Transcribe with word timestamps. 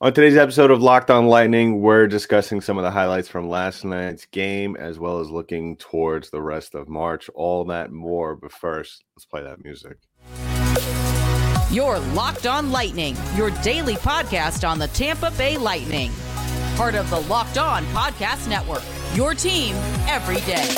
On 0.00 0.12
today's 0.12 0.36
episode 0.36 0.72
of 0.72 0.82
Locked 0.82 1.08
On 1.08 1.28
Lightning, 1.28 1.80
we're 1.80 2.08
discussing 2.08 2.60
some 2.60 2.78
of 2.78 2.82
the 2.82 2.90
highlights 2.90 3.28
from 3.28 3.48
last 3.48 3.84
night's 3.84 4.26
game 4.26 4.74
as 4.74 4.98
well 4.98 5.20
as 5.20 5.30
looking 5.30 5.76
towards 5.76 6.30
the 6.30 6.42
rest 6.42 6.74
of 6.74 6.88
March. 6.88 7.30
All 7.32 7.64
that 7.66 7.92
more, 7.92 8.34
but 8.34 8.50
first, 8.50 9.04
let's 9.14 9.24
play 9.24 9.44
that 9.44 9.62
music. 9.64 9.98
You're 11.70 12.00
Locked 12.12 12.46
On 12.46 12.72
Lightning, 12.72 13.16
your 13.36 13.50
daily 13.62 13.94
podcast 13.94 14.68
on 14.68 14.80
the 14.80 14.88
Tampa 14.88 15.30
Bay 15.38 15.56
Lightning. 15.56 16.10
Part 16.74 16.96
of 16.96 17.08
the 17.08 17.20
Locked 17.20 17.58
On 17.58 17.84
Podcast 17.86 18.48
Network, 18.48 18.82
your 19.14 19.32
team 19.32 19.76
every 20.08 20.40
day. 20.40 20.74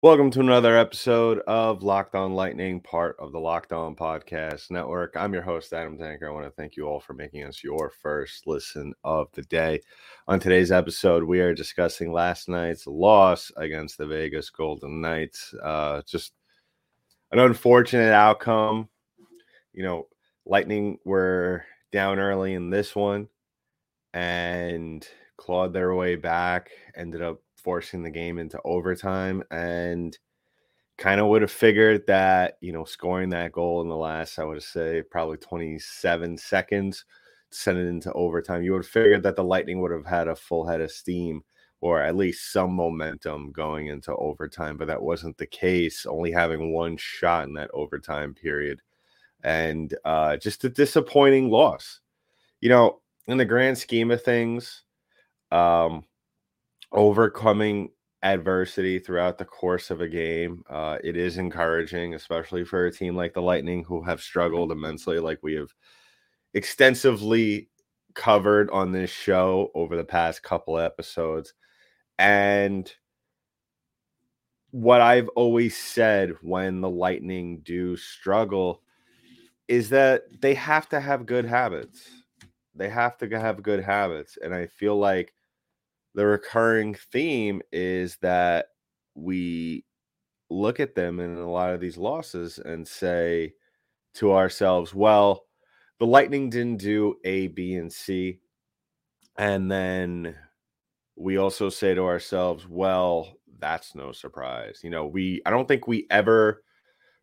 Welcome 0.00 0.30
to 0.30 0.40
another 0.40 0.78
episode 0.78 1.40
of 1.48 1.82
Locked 1.82 2.14
On 2.14 2.32
Lightning, 2.32 2.80
part 2.80 3.16
of 3.18 3.32
the 3.32 3.40
Locked 3.40 3.72
On 3.72 3.96
Podcast 3.96 4.70
Network. 4.70 5.16
I'm 5.16 5.32
your 5.32 5.42
host, 5.42 5.72
Adam 5.72 5.98
Tanker. 5.98 6.28
I 6.28 6.32
want 6.32 6.46
to 6.46 6.52
thank 6.52 6.76
you 6.76 6.86
all 6.86 7.00
for 7.00 7.14
making 7.14 7.42
us 7.42 7.64
your 7.64 7.90
first 7.90 8.46
listen 8.46 8.94
of 9.02 9.26
the 9.32 9.42
day. 9.42 9.80
On 10.28 10.38
today's 10.38 10.70
episode, 10.70 11.24
we 11.24 11.40
are 11.40 11.52
discussing 11.52 12.12
last 12.12 12.48
night's 12.48 12.86
loss 12.86 13.50
against 13.56 13.98
the 13.98 14.06
Vegas 14.06 14.50
Golden 14.50 15.00
Knights. 15.00 15.52
Uh, 15.60 16.00
just 16.06 16.32
an 17.32 17.40
unfortunate 17.40 18.12
outcome. 18.12 18.88
You 19.72 19.82
know, 19.82 20.06
Lightning 20.46 21.00
were 21.04 21.64
down 21.90 22.20
early 22.20 22.54
in 22.54 22.70
this 22.70 22.94
one 22.94 23.26
and 24.14 25.04
clawed 25.36 25.72
their 25.72 25.92
way 25.92 26.14
back, 26.14 26.70
ended 26.94 27.20
up 27.20 27.40
forcing 27.62 28.02
the 28.02 28.10
game 28.10 28.38
into 28.38 28.60
overtime 28.64 29.42
and 29.50 30.18
kind 30.98 31.20
of 31.20 31.28
would 31.28 31.42
have 31.42 31.50
figured 31.50 32.06
that 32.06 32.58
you 32.60 32.72
know 32.72 32.84
scoring 32.84 33.28
that 33.30 33.52
goal 33.52 33.80
in 33.80 33.88
the 33.88 33.96
last 33.96 34.38
i 34.38 34.44
would 34.44 34.62
say 34.62 35.02
probably 35.10 35.36
27 35.36 36.36
seconds 36.36 37.04
send 37.50 37.78
it 37.78 37.86
into 37.86 38.12
overtime 38.12 38.62
you 38.62 38.72
would 38.72 38.84
have 38.84 38.90
figured 38.90 39.22
that 39.22 39.36
the 39.36 39.44
lightning 39.44 39.80
would 39.80 39.92
have 39.92 40.06
had 40.06 40.28
a 40.28 40.36
full 40.36 40.66
head 40.66 40.80
of 40.80 40.90
steam 40.90 41.42
or 41.80 42.02
at 42.02 42.16
least 42.16 42.52
some 42.52 42.72
momentum 42.72 43.52
going 43.52 43.86
into 43.86 44.14
overtime 44.16 44.76
but 44.76 44.88
that 44.88 45.00
wasn't 45.02 45.36
the 45.38 45.46
case 45.46 46.04
only 46.06 46.32
having 46.32 46.72
one 46.72 46.96
shot 46.96 47.46
in 47.46 47.54
that 47.54 47.70
overtime 47.72 48.34
period 48.34 48.82
and 49.44 49.94
uh 50.04 50.36
just 50.36 50.64
a 50.64 50.68
disappointing 50.68 51.50
loss. 51.50 52.00
You 52.60 52.70
know 52.70 53.00
in 53.28 53.38
the 53.38 53.44
grand 53.44 53.78
scheme 53.78 54.10
of 54.10 54.22
things 54.22 54.82
um 55.52 56.04
overcoming 56.92 57.90
adversity 58.22 58.98
throughout 58.98 59.38
the 59.38 59.44
course 59.44 59.90
of 59.90 60.00
a 60.00 60.08
game. 60.08 60.62
Uh, 60.68 60.98
it 61.04 61.16
is 61.16 61.38
encouraging, 61.38 62.14
especially 62.14 62.64
for 62.64 62.86
a 62.86 62.92
team 62.92 63.14
like 63.14 63.34
the 63.34 63.42
Lightning 63.42 63.84
who 63.84 64.02
have 64.02 64.20
struggled 64.20 64.72
immensely, 64.72 65.18
like 65.18 65.38
we 65.42 65.54
have 65.54 65.72
extensively 66.54 67.68
covered 68.14 68.70
on 68.70 68.90
this 68.90 69.10
show 69.10 69.70
over 69.74 69.96
the 69.96 70.04
past 70.04 70.42
couple 70.42 70.78
episodes. 70.78 71.54
And 72.18 72.92
what 74.70 75.00
I've 75.00 75.28
always 75.30 75.76
said 75.76 76.34
when 76.42 76.80
the 76.80 76.90
Lightning 76.90 77.60
do 77.60 77.96
struggle 77.96 78.82
is 79.68 79.90
that 79.90 80.24
they 80.40 80.54
have 80.54 80.88
to 80.88 81.00
have 81.00 81.26
good 81.26 81.44
habits. 81.44 82.10
They 82.74 82.88
have 82.88 83.16
to 83.18 83.28
have 83.38 83.62
good 83.62 83.82
habits. 83.82 84.38
And 84.42 84.54
I 84.54 84.66
feel 84.66 84.96
like 84.96 85.32
the 86.14 86.26
recurring 86.26 86.94
theme 87.12 87.62
is 87.72 88.16
that 88.22 88.66
we 89.14 89.84
look 90.50 90.80
at 90.80 90.94
them 90.94 91.20
in 91.20 91.36
a 91.36 91.50
lot 91.50 91.74
of 91.74 91.80
these 91.80 91.96
losses 91.96 92.58
and 92.58 92.86
say 92.86 93.52
to 94.14 94.32
ourselves, 94.32 94.94
well, 94.94 95.44
the 95.98 96.06
Lightning 96.06 96.50
didn't 96.50 96.78
do 96.78 97.16
A, 97.24 97.48
B, 97.48 97.74
and 97.74 97.92
C. 97.92 98.40
And 99.36 99.70
then 99.70 100.34
we 101.16 101.36
also 101.36 101.68
say 101.68 101.94
to 101.94 102.02
ourselves, 102.02 102.66
well, 102.68 103.34
that's 103.58 103.94
no 103.94 104.12
surprise. 104.12 104.80
You 104.82 104.90
know, 104.90 105.06
we, 105.06 105.42
I 105.44 105.50
don't 105.50 105.68
think 105.68 105.86
we 105.86 106.06
ever 106.10 106.62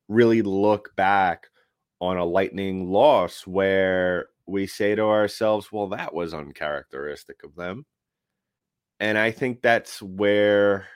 really 0.08 0.42
look 0.42 0.96
back 0.96 1.48
on 2.00 2.18
a 2.18 2.26
Lightning 2.26 2.90
loss 2.90 3.48
where 3.48 4.28
we 4.46 4.68
say 4.68 4.96
to 4.96 5.04
ourselves, 5.04 5.72
well, 5.72 5.88
that 5.90 6.14
was 6.14 6.34
uncharacteristic 6.34 7.44
of 7.44 7.56
them. 7.56 7.86
And 9.00 9.18
I 9.18 9.32
think 9.32 9.62
that's 9.62 10.02
where 10.02 10.88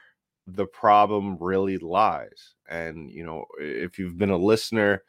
the 0.47 0.65
problem 0.65 1.37
really 1.39 1.77
lies. 1.77 2.55
And, 2.69 3.09
you 3.11 3.25
know, 3.25 3.45
if 3.59 3.99
you've 3.99 4.17
been 4.17 4.29
a 4.29 4.37
listener 4.37 5.03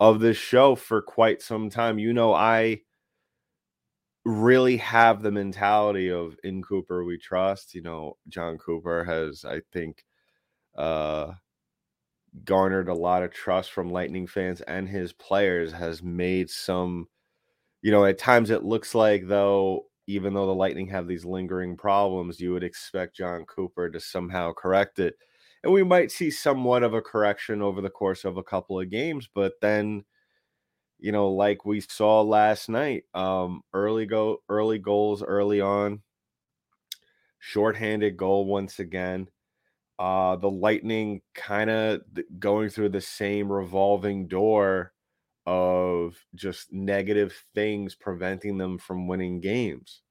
of 0.00 0.20
this 0.20 0.36
show 0.36 0.74
for 0.74 1.02
quite 1.02 1.42
some 1.42 1.70
time, 1.70 1.98
you 1.98 2.12
know, 2.12 2.32
I 2.34 2.82
really 4.24 4.76
have 4.76 5.22
the 5.22 5.30
mentality 5.30 6.10
of 6.10 6.36
in 6.44 6.62
Cooper 6.62 7.04
we 7.04 7.18
trust. 7.18 7.74
You 7.74 7.82
know, 7.82 8.16
Jon 8.28 8.58
Cooper 8.58 9.04
has, 9.04 9.44
I 9.44 9.62
think, 9.72 10.04
uh, 10.76 11.32
garnered 12.44 12.88
a 12.88 12.94
lot 12.94 13.22
of 13.22 13.32
trust 13.32 13.72
from 13.72 13.90
Lightning 13.90 14.26
fans 14.26 14.60
and 14.62 14.88
his 14.88 15.12
players, 15.12 15.72
has 15.72 16.02
made 16.02 16.50
some, 16.50 17.08
you 17.82 17.90
know, 17.90 18.04
at 18.04 18.18
times 18.18 18.50
it 18.50 18.64
looks 18.64 18.94
like 18.94 19.26
though 19.26 19.86
even 20.08 20.34
though 20.34 20.46
the 20.46 20.54
Lightning 20.54 20.88
have 20.88 21.06
these 21.06 21.24
lingering 21.26 21.76
problems, 21.76 22.40
you 22.40 22.52
would 22.52 22.64
expect 22.64 23.16
Jon 23.16 23.44
Cooper 23.44 23.90
to 23.90 24.00
somehow 24.00 24.52
correct 24.54 24.98
it. 24.98 25.16
And 25.62 25.72
we 25.72 25.84
might 25.84 26.10
see 26.10 26.30
somewhat 26.30 26.82
of 26.82 26.94
a 26.94 27.02
correction 27.02 27.62
over 27.62 27.80
the 27.82 27.90
course 27.90 28.24
of 28.24 28.38
a 28.38 28.42
couple 28.42 28.80
of 28.80 28.90
games, 28.90 29.28
but 29.32 29.54
then 29.60 30.04
you 30.98 31.12
know, 31.12 31.28
like 31.30 31.64
we 31.64 31.80
saw 31.80 32.22
last 32.22 32.68
night, 32.68 33.04
um, 33.14 33.62
early 33.72 34.06
go 34.06 34.42
early 34.48 34.78
goals 34.78 35.22
early 35.22 35.60
on, 35.60 36.02
shorthanded 37.38 38.16
goal 38.16 38.46
once 38.46 38.78
again. 38.78 39.28
Uh, 39.98 40.36
the 40.36 40.50
Lightning 40.50 41.22
kind 41.34 41.70
of 41.70 42.02
going 42.38 42.70
through 42.70 42.90
the 42.90 43.00
same 43.00 43.52
revolving 43.52 44.28
door 44.28 44.92
of 45.48 46.14
just 46.34 46.70
negative 46.74 47.32
things 47.54 47.94
preventing 47.94 48.58
them 48.58 48.76
from 48.76 49.08
winning 49.08 49.40
games. 49.40 50.02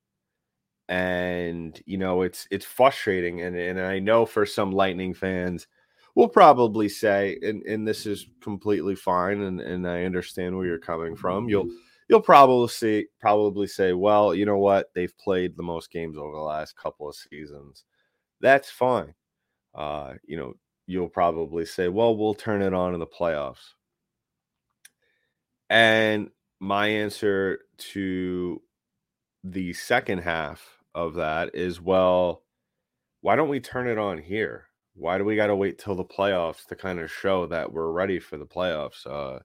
And 0.90 1.80
you 1.86 2.00
know 2.00 2.24
it's 2.24 2.48
it's 2.50 2.66
frustrating 2.66 3.42
and 3.42 3.56
and 3.56 3.80
I 3.80 4.00
know 4.00 4.26
for 4.26 4.46
some 4.48 4.72
lightning 4.72 5.14
fans 5.14 5.68
will 6.16 6.30
probably 6.30 6.90
say 6.90 7.38
and 7.44 7.62
and 7.64 7.88
this 7.88 8.06
is 8.08 8.26
completely 8.42 8.96
fine 8.96 9.42
and 9.42 9.62
and 9.62 9.88
I 9.88 10.06
understand 10.06 10.56
where 10.58 10.66
you're 10.66 10.80
coming 10.80 11.16
from 11.16 11.50
you'll 11.50 11.70
you'll 12.10 12.22
probably 12.22 12.70
see 12.70 13.08
probably 13.20 13.68
say 13.68 13.94
well 13.94 14.34
you 14.34 14.46
know 14.46 14.58
what? 14.58 14.90
They've 14.96 15.16
played 15.20 15.56
the 15.56 15.64
most 15.64 15.92
games 15.92 16.18
over 16.18 16.32
the 16.32 16.42
last 16.42 16.76
couple 16.78 17.10
of 17.10 17.16
seasons. 17.16 17.84
That's 18.42 18.72
fine. 18.72 19.14
Uh 19.76 20.14
you 20.26 20.38
know 20.38 20.54
you'll 20.88 21.10
probably 21.10 21.66
say 21.66 21.90
well 21.90 22.18
we'll 22.18 22.34
turn 22.34 22.62
it 22.64 22.74
on 22.74 22.94
in 22.94 23.00
the 23.02 23.06
playoffs 23.06 23.74
and 25.70 26.30
my 26.60 26.88
answer 26.88 27.60
to 27.78 28.62
the 29.44 29.74
second 29.74 30.20
half 30.20 30.80
of 30.96 31.16
that 31.16 31.54
is 31.54 31.82
well, 31.82 32.44
why 33.22 33.36
don't 33.36 33.50
we 33.50 33.60
turn 33.60 33.88
it 33.88 33.98
on 33.98 34.18
here? 34.18 34.66
Why 34.96 35.18
do 35.18 35.26
we 35.26 35.36
got 35.36 35.48
to 35.48 35.56
wait 35.56 35.78
till 35.78 35.96
the 35.96 36.04
playoffs 36.04 36.66
to 36.68 36.76
kind 36.76 37.00
of 37.00 37.12
show 37.12 37.46
that 37.48 37.72
we're 37.72 37.92
ready 37.92 38.20
for 38.20 38.38
the 38.38 38.46
playoffs? 38.46 39.06
Uh, 39.06 39.40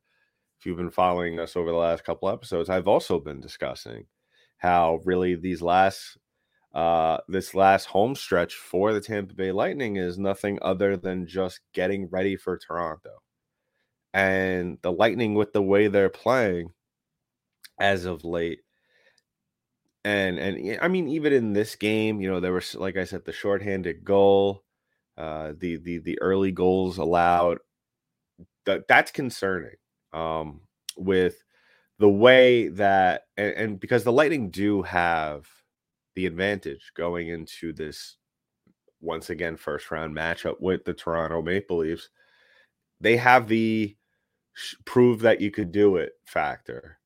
if 0.59 0.67
you've 0.67 0.79
been 0.79 0.91
following 0.91 1.39
us 1.39 1.57
over 1.57 1.71
the 1.71 1.77
last 1.77 2.05
couple 2.05 2.29
episodes, 2.29 2.71
I've 2.71 2.89
also 2.89 3.19
been 3.19 3.41
discussing 3.41 4.07
how 4.59 5.01
really 5.05 5.35
these 5.35 5.61
last 5.61 6.17
uh, 6.75 7.19
this 7.29 7.55
last 7.55 7.85
home 7.85 8.15
stretch 8.15 8.55
for 8.55 8.95
the 8.95 9.01
Tampa 9.01 9.35
Bay 9.35 9.53
Lightning 9.53 9.97
is 9.97 10.19
nothing 10.19 10.59
other 10.63 10.97
than 10.97 11.27
just 11.27 11.61
getting 11.75 12.09
ready 12.09 12.35
for 12.35 12.57
Toronto 12.57 13.11
and 14.13 14.79
the 14.83 14.93
Lightning 14.93 15.35
with 15.35 15.53
the 15.53 15.63
way 15.63 15.89
they're 15.89 16.09
playing 16.09 16.73
as 17.79 18.05
of 18.05 18.25
late. 18.25 18.61
And 20.05 20.39
and 20.39 20.79
I 20.81 20.89
mean, 20.89 21.09
even 21.09 21.33
in 21.33 21.53
this 21.53 21.77
game, 21.77 22.21
you 22.21 22.31
know, 22.31 22.41
there 22.41 22.53
was 22.53 22.75
like 22.75 22.97
I 22.97 23.05
said, 23.05 23.25
the 23.25 23.33
shorthanded 23.33 24.05
goal, 24.05 24.65
uh, 25.17 25.53
the 25.57 25.77
the 25.77 25.99
the 25.99 26.21
early 26.21 26.53
goals 26.53 26.99
allowed. 26.99 27.59
That 28.67 28.87
that's 28.89 29.11
concerning. 29.11 29.77
Um, 30.13 30.63
with 30.97 31.43
the 31.99 32.09
way 32.09 32.69
that 32.69 33.23
and, 33.37 33.55
and 33.55 33.81
because 33.81 34.05
the 34.05 34.13
Lightning 34.13 34.51
do 34.51 34.83
have 34.83 35.47
the 36.15 36.27
advantage 36.27 36.93
going 36.95 37.29
into 37.29 37.73
this 37.73 38.17
once 39.01 39.31
again 39.31 39.57
first 39.57 39.91
round 39.91 40.15
matchup 40.15 40.61
with 40.61 40.85
the 40.85 40.95
Toronto 40.95 41.43
Maple 41.43 41.79
Leafs. 41.79 42.09
They 43.01 43.17
have 43.17 43.49
the 43.49 43.97
prove 44.85 45.21
that 45.21 45.41
you 45.41 45.51
could 45.51 45.73
do 45.73 45.97
it 45.97 46.13
factor 46.25 46.99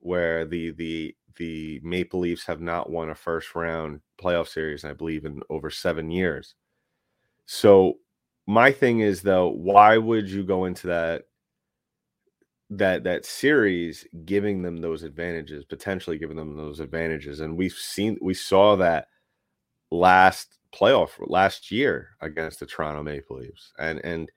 where 0.00 0.44
the 0.44 0.72
the 0.72 1.16
the 1.36 1.80
Maple 1.82 2.20
Leafs 2.20 2.44
have 2.44 2.60
not 2.60 2.90
won 2.90 3.10
a 3.10 3.14
first 3.14 3.54
round 3.54 4.00
playoff 4.20 4.48
series, 4.48 4.84
I 4.84 4.92
believe, 4.92 5.24
in 5.24 5.40
over 5.48 5.70
seven 5.70 6.10
years. 6.10 6.54
So 7.46 7.98
my 8.46 8.70
thing 8.72 9.00
is 9.00 9.22
though, 9.22 9.48
why 9.48 9.96
would 9.96 10.28
you 10.28 10.42
go 10.44 10.66
into 10.66 10.88
that 10.88 11.22
that 12.70 13.04
that 13.04 13.24
series 13.24 14.06
giving 14.24 14.62
them 14.62 14.78
those 14.78 15.02
advantages, 15.02 15.64
potentially 15.64 16.18
giving 16.18 16.36
them 16.36 16.56
those 16.56 16.80
advantages? 16.80 17.40
And 17.40 17.56
we've 17.56 17.72
seen 17.72 18.18
we 18.20 18.34
saw 18.34 18.76
that 18.76 19.08
last 19.90 20.58
playoff 20.74 21.10
last 21.20 21.70
year 21.70 22.10
against 22.20 22.60
the 22.60 22.66
Toronto 22.66 23.02
Maple 23.02 23.38
Leafs. 23.38 23.72
And 23.78 24.00
and 24.04 24.30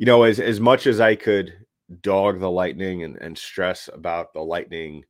you 0.00 0.06
know, 0.06 0.22
as 0.22 0.40
as 0.40 0.60
much 0.60 0.86
as 0.86 0.98
I 0.98 1.14
could 1.14 1.52
dog 2.00 2.40
the 2.40 2.50
Lightning 2.50 3.04
and, 3.04 3.18
and 3.18 3.36
stress 3.36 3.90
about 3.92 4.32
the 4.32 4.40
Lightning 4.40 5.04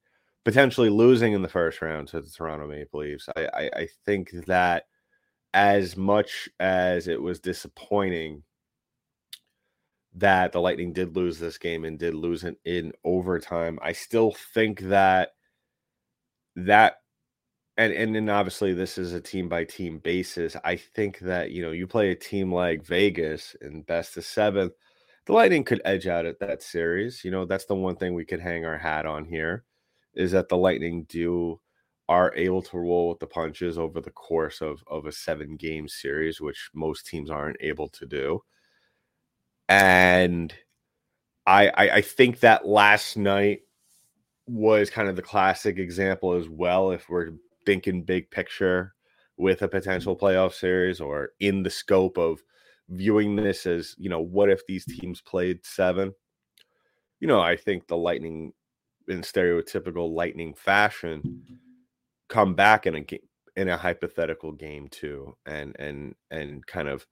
potentially 0.44 0.90
losing 0.90 1.32
in 1.32 1.42
the 1.42 1.48
first 1.48 1.80
round 1.80 2.08
to 2.08 2.20
the 2.20 2.28
Toronto 2.28 2.66
Maple 2.66 2.98
Leafs, 2.98 3.28
I, 3.36 3.48
I, 3.54 3.70
I 3.76 3.88
think 4.04 4.32
that 4.46 4.86
as 5.54 5.96
much 5.96 6.48
as 6.58 7.06
it 7.06 7.22
was 7.22 7.38
disappointing 7.38 8.42
that 10.16 10.50
the 10.50 10.60
Lightning 10.60 10.92
did 10.92 11.14
lose 11.14 11.38
this 11.38 11.56
game 11.56 11.84
and 11.84 11.96
did 11.96 12.14
lose 12.14 12.42
it 12.42 12.56
in 12.64 12.90
overtime, 13.04 13.78
I 13.80 13.92
still 13.92 14.34
think 14.54 14.80
that 14.80 15.34
that 16.56 16.96
and 17.80 17.94
and 17.94 18.14
then 18.14 18.28
obviously 18.28 18.74
this 18.74 18.98
is 18.98 19.14
a 19.14 19.20
team 19.20 19.48
by 19.48 19.64
team 19.64 19.98
basis. 19.98 20.54
I 20.64 20.76
think 20.76 21.18
that 21.20 21.50
you 21.52 21.62
know 21.62 21.70
you 21.72 21.86
play 21.86 22.10
a 22.10 22.14
team 22.14 22.52
like 22.52 22.84
Vegas 22.84 23.56
in 23.62 23.82
best 23.82 24.18
of 24.18 24.24
seven, 24.26 24.70
the 25.24 25.32
Lightning 25.32 25.64
could 25.64 25.80
edge 25.86 26.06
out 26.06 26.26
at 26.26 26.38
that 26.40 26.62
series. 26.62 27.24
You 27.24 27.30
know 27.30 27.46
that's 27.46 27.64
the 27.64 27.74
one 27.74 27.96
thing 27.96 28.12
we 28.14 28.26
could 28.26 28.40
hang 28.40 28.66
our 28.66 28.76
hat 28.76 29.06
on 29.06 29.24
here, 29.24 29.64
is 30.14 30.32
that 30.32 30.50
the 30.50 30.58
Lightning 30.58 31.04
do 31.08 31.58
are 32.06 32.34
able 32.36 32.60
to 32.60 32.78
roll 32.78 33.08
with 33.08 33.20
the 33.20 33.26
punches 33.26 33.78
over 33.78 34.00
the 34.02 34.10
course 34.10 34.60
of 34.60 34.84
of 34.86 35.06
a 35.06 35.12
seven 35.12 35.56
game 35.56 35.88
series, 35.88 36.38
which 36.40 36.70
most 36.74 37.06
teams 37.06 37.30
aren't 37.30 37.56
able 37.60 37.88
to 37.88 38.04
do. 38.04 38.42
And 39.70 40.52
I, 41.46 41.68
I, 41.68 41.90
I 41.96 42.02
think 42.02 42.40
that 42.40 42.66
last 42.66 43.16
night 43.16 43.60
was 44.46 44.90
kind 44.90 45.08
of 45.08 45.16
the 45.16 45.22
classic 45.22 45.78
example 45.78 46.34
as 46.34 46.48
well. 46.48 46.90
If 46.90 47.08
we're 47.08 47.30
thinking 47.66 48.02
big 48.02 48.30
picture 48.30 48.94
with 49.36 49.62
a 49.62 49.66
mm-hmm. 49.66 49.76
potential 49.76 50.16
playoff 50.16 50.52
series 50.52 51.00
or 51.00 51.30
in 51.40 51.62
the 51.62 51.70
scope 51.70 52.18
of 52.18 52.42
viewing 52.88 53.36
this 53.36 53.66
as, 53.66 53.94
you 53.98 54.08
know, 54.10 54.20
what 54.20 54.50
if 54.50 54.66
these 54.66 54.84
teams 54.84 55.20
played 55.20 55.64
seven? 55.64 56.12
You 57.20 57.28
know, 57.28 57.40
I 57.40 57.56
think 57.56 57.86
the 57.86 57.96
Lightning, 57.96 58.52
in 59.08 59.22
stereotypical 59.22 60.12
Lightning 60.12 60.54
fashion, 60.54 61.42
come 62.28 62.54
back 62.54 62.86
in 62.86 62.94
a 62.94 63.00
game 63.00 63.20
in 63.56 63.68
a 63.68 63.76
hypothetical 63.76 64.52
game 64.52 64.88
too, 64.88 65.36
and 65.44 65.76
and 65.78 66.14
and 66.30 66.66
kind 66.66 66.88
of 66.88 67.06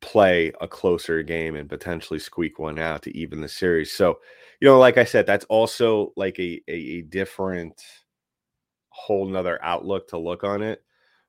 play 0.00 0.52
a 0.60 0.68
closer 0.68 1.22
game 1.22 1.56
and 1.56 1.68
potentially 1.68 2.18
squeak 2.18 2.58
one 2.58 2.78
out 2.78 3.02
to 3.02 3.16
even 3.16 3.40
the 3.40 3.48
series. 3.48 3.90
So, 3.90 4.18
you 4.60 4.68
know, 4.68 4.78
like 4.78 4.98
I 4.98 5.04
said, 5.04 5.26
that's 5.26 5.46
also 5.46 6.12
like 6.16 6.38
a 6.38 6.60
a, 6.68 6.74
a 6.74 7.02
different 7.02 7.82
whole 8.94 9.26
nother 9.26 9.62
outlook 9.62 10.08
to 10.08 10.18
look 10.18 10.44
on 10.44 10.62
it. 10.62 10.82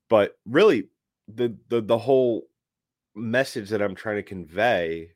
But 0.07 0.37
really, 0.45 0.89
the 1.27 1.57
the 1.69 1.81
the 1.81 1.97
whole 1.97 2.47
message 3.15 3.69
that 3.69 3.81
I'm 3.81 3.95
trying 3.95 4.17
to 4.17 4.23
convey 4.23 5.11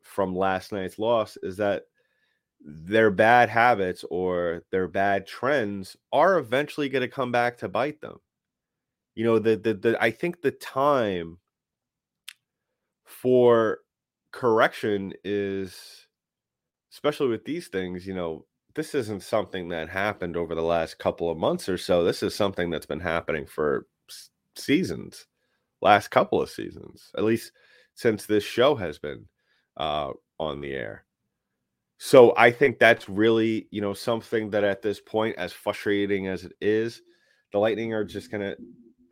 from 0.00 0.34
last 0.34 0.72
night's 0.72 0.98
loss 0.98 1.36
is 1.42 1.58
that 1.58 1.84
their 2.60 3.10
bad 3.10 3.50
habits 3.50 4.04
or 4.10 4.62
their 4.70 4.88
bad 4.88 5.26
trends 5.26 5.96
are 6.12 6.38
eventually 6.38 6.88
going 6.88 7.02
to 7.02 7.08
come 7.08 7.30
back 7.30 7.58
to 7.58 7.68
bite 7.68 8.00
them. 8.00 8.18
You 9.14 9.24
know, 9.24 9.38
the, 9.38 9.56
the 9.56 9.74
the 9.74 10.02
I 10.02 10.10
think 10.10 10.40
the 10.40 10.52
time 10.52 11.38
for 13.04 13.80
correction 14.32 15.12
is 15.24 16.06
especially 16.90 17.28
with 17.28 17.44
these 17.44 17.68
things, 17.68 18.06
you 18.06 18.14
know, 18.14 18.46
this 18.76 18.94
isn't 18.94 19.22
something 19.22 19.70
that 19.70 19.88
happened 19.88 20.36
over 20.36 20.54
the 20.54 20.62
last 20.62 20.98
couple 20.98 21.30
of 21.30 21.38
months 21.38 21.68
or 21.68 21.78
so. 21.78 22.04
This 22.04 22.22
is 22.22 22.34
something 22.34 22.70
that's 22.70 22.86
been 22.86 23.00
happening 23.00 23.46
for 23.46 23.86
seasons, 24.54 25.26
last 25.80 26.08
couple 26.08 26.40
of 26.40 26.50
seasons, 26.50 27.10
at 27.16 27.24
least 27.24 27.52
since 27.94 28.26
this 28.26 28.44
show 28.44 28.74
has 28.74 28.98
been 28.98 29.26
uh, 29.78 30.12
on 30.38 30.60
the 30.60 30.74
air. 30.74 31.04
So 31.98 32.34
I 32.36 32.50
think 32.50 32.78
that's 32.78 33.08
really, 33.08 33.66
you 33.70 33.80
know, 33.80 33.94
something 33.94 34.50
that 34.50 34.64
at 34.64 34.82
this 34.82 35.00
point, 35.00 35.36
as 35.36 35.54
frustrating 35.54 36.26
as 36.26 36.44
it 36.44 36.52
is, 36.60 37.00
the 37.52 37.58
Lightning 37.58 37.94
are 37.94 38.04
just 38.04 38.30
going 38.30 38.42
to 38.42 38.56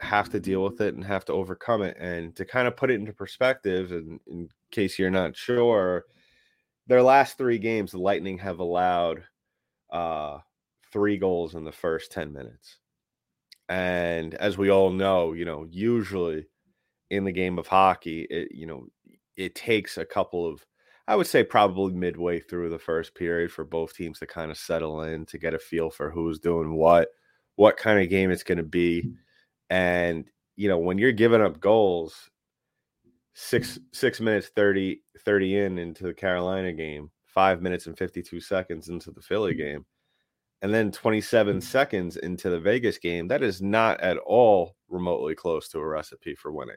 have 0.00 0.28
to 0.28 0.40
deal 0.40 0.62
with 0.62 0.82
it 0.82 0.94
and 0.94 1.02
have 1.02 1.24
to 1.24 1.32
overcome 1.32 1.80
it. 1.80 1.96
And 1.98 2.36
to 2.36 2.44
kind 2.44 2.68
of 2.68 2.76
put 2.76 2.90
it 2.90 3.00
into 3.00 3.14
perspective, 3.14 3.92
and 3.92 4.20
in 4.26 4.50
case 4.70 4.98
you're 4.98 5.10
not 5.10 5.34
sure, 5.34 6.04
their 6.86 7.02
last 7.02 7.38
three 7.38 7.56
games, 7.58 7.92
the 7.92 7.98
Lightning 7.98 8.36
have 8.38 8.58
allowed 8.58 9.24
uh, 9.94 10.40
three 10.92 11.16
goals 11.16 11.54
in 11.54 11.64
the 11.64 11.72
first 11.72 12.12
10 12.12 12.32
minutes. 12.32 12.78
And 13.68 14.34
as 14.34 14.58
we 14.58 14.70
all 14.70 14.90
know, 14.90 15.32
you 15.32 15.46
know, 15.46 15.66
usually 15.70 16.46
in 17.10 17.24
the 17.24 17.32
game 17.32 17.58
of 17.58 17.66
hockey, 17.66 18.22
it, 18.28 18.48
you 18.52 18.66
know, 18.66 18.88
it 19.36 19.54
takes 19.54 19.96
a 19.96 20.04
couple 20.04 20.46
of, 20.46 20.66
I 21.08 21.16
would 21.16 21.26
say 21.26 21.44
probably 21.44 21.94
midway 21.94 22.40
through 22.40 22.70
the 22.70 22.78
first 22.78 23.14
period 23.14 23.52
for 23.52 23.64
both 23.64 23.94
teams 23.94 24.18
to 24.18 24.26
kind 24.26 24.50
of 24.50 24.58
settle 24.58 25.02
in 25.02 25.24
to 25.26 25.38
get 25.38 25.54
a 25.54 25.58
feel 25.58 25.90
for 25.90 26.10
who's 26.10 26.38
doing 26.38 26.74
what, 26.74 27.08
what 27.56 27.76
kind 27.78 28.00
of 28.00 28.10
game 28.10 28.30
it's 28.30 28.42
going 28.42 28.58
to 28.58 28.64
be. 28.64 29.12
And, 29.70 30.26
you 30.56 30.68
know, 30.68 30.78
when 30.78 30.98
you're 30.98 31.12
giving 31.12 31.40
up 31.42 31.60
goals, 31.60 32.30
six 33.34 33.78
six 33.92 34.20
minutes 34.20 34.48
30 34.54 35.02
30 35.24 35.58
in 35.58 35.78
into 35.78 36.04
the 36.04 36.14
carolina 36.14 36.72
game 36.72 37.10
five 37.34 37.60
minutes 37.60 37.86
and 37.86 37.98
52 37.98 38.40
seconds 38.40 38.88
into 38.88 39.10
the 39.10 39.20
Philly 39.20 39.54
mm. 39.54 39.58
game, 39.58 39.86
and 40.62 40.72
then 40.72 40.90
27 40.90 41.60
seconds 41.60 42.16
into 42.16 42.48
the 42.48 42.60
Vegas 42.60 42.96
game, 42.96 43.28
that 43.28 43.42
is 43.42 43.60
not 43.60 44.00
at 44.00 44.16
all 44.18 44.76
remotely 44.88 45.34
close 45.34 45.68
to 45.68 45.78
a 45.78 45.86
recipe 45.86 46.34
for 46.34 46.52
winning. 46.52 46.76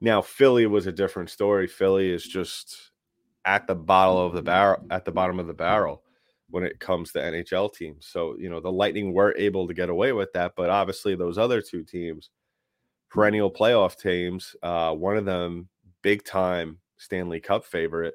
Now, 0.00 0.22
Philly 0.22 0.66
was 0.66 0.86
a 0.86 0.92
different 0.92 1.30
story. 1.30 1.66
Philly 1.66 2.10
is 2.10 2.24
just 2.24 2.92
at 3.44 3.66
the 3.66 3.74
bottom 3.74 4.16
of 4.16 4.32
the 4.32 4.42
barrel, 4.42 4.84
at 4.90 5.04
the 5.04 5.12
bottom 5.12 5.38
of 5.38 5.46
the 5.46 5.54
barrel 5.54 6.02
when 6.50 6.64
it 6.64 6.78
comes 6.78 7.12
to 7.12 7.20
NHL 7.20 7.72
teams. 7.74 8.06
So, 8.06 8.36
you 8.38 8.48
know, 8.48 8.60
the 8.60 8.72
Lightning 8.72 9.12
were 9.12 9.34
able 9.36 9.66
to 9.66 9.74
get 9.74 9.88
away 9.88 10.12
with 10.12 10.32
that, 10.34 10.52
but 10.56 10.70
obviously 10.70 11.16
those 11.16 11.38
other 11.38 11.60
two 11.60 11.82
teams, 11.84 12.30
perennial 13.10 13.50
playoff 13.50 13.98
teams, 13.98 14.54
uh, 14.62 14.92
one 14.92 15.16
of 15.16 15.24
them 15.24 15.68
big 16.02 16.24
time 16.24 16.78
Stanley 16.96 17.40
Cup 17.40 17.64
favorite, 17.64 18.14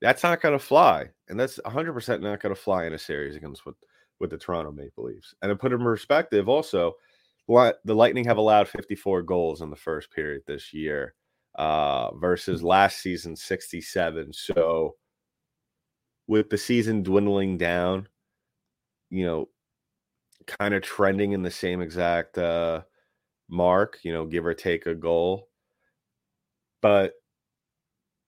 that's 0.00 0.22
not 0.22 0.40
going 0.40 0.58
to 0.58 0.64
fly, 0.64 1.08
and 1.28 1.38
that's 1.38 1.58
100 1.64 1.92
percent 1.92 2.22
not 2.22 2.40
going 2.40 2.54
to 2.54 2.60
fly 2.60 2.86
in 2.86 2.92
a 2.92 2.98
series 2.98 3.36
against 3.36 3.64
with 3.66 3.76
with 4.20 4.30
the 4.30 4.38
Toronto 4.38 4.72
Maple 4.72 5.04
Leafs. 5.04 5.34
And 5.42 5.50
to 5.50 5.56
put 5.56 5.72
it 5.72 5.76
in 5.76 5.82
perspective, 5.82 6.48
also, 6.48 6.94
the 7.48 7.94
Lightning 7.94 8.24
have 8.24 8.38
allowed 8.38 8.68
54 8.68 9.22
goals 9.22 9.60
in 9.60 9.70
the 9.70 9.76
first 9.76 10.10
period 10.10 10.42
this 10.46 10.72
year 10.72 11.14
uh, 11.56 12.14
versus 12.14 12.62
last 12.62 12.98
season 12.98 13.36
67. 13.36 14.32
So, 14.32 14.96
with 16.26 16.50
the 16.50 16.58
season 16.58 17.02
dwindling 17.02 17.56
down, 17.56 18.08
you 19.10 19.24
know, 19.24 19.48
kind 20.46 20.74
of 20.74 20.82
trending 20.82 21.32
in 21.32 21.42
the 21.42 21.50
same 21.50 21.80
exact 21.80 22.38
uh, 22.38 22.82
mark, 23.48 23.98
you 24.02 24.12
know, 24.12 24.26
give 24.26 24.46
or 24.46 24.54
take 24.54 24.86
a 24.86 24.94
goal. 24.94 25.48
But 26.82 27.14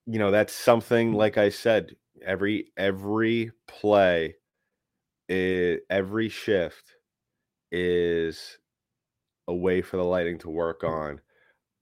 you 0.09 0.17
know 0.17 0.31
that's 0.31 0.53
something 0.53 1.13
like 1.13 1.37
i 1.37 1.49
said 1.49 1.95
every 2.25 2.71
every 2.77 3.51
play 3.67 4.33
it, 5.27 5.81
every 5.91 6.29
shift 6.29 6.95
is 7.71 8.57
a 9.47 9.53
way 9.53 9.83
for 9.83 9.97
the 9.97 10.03
lighting 10.03 10.39
to 10.39 10.49
work 10.49 10.83
on 10.83 11.21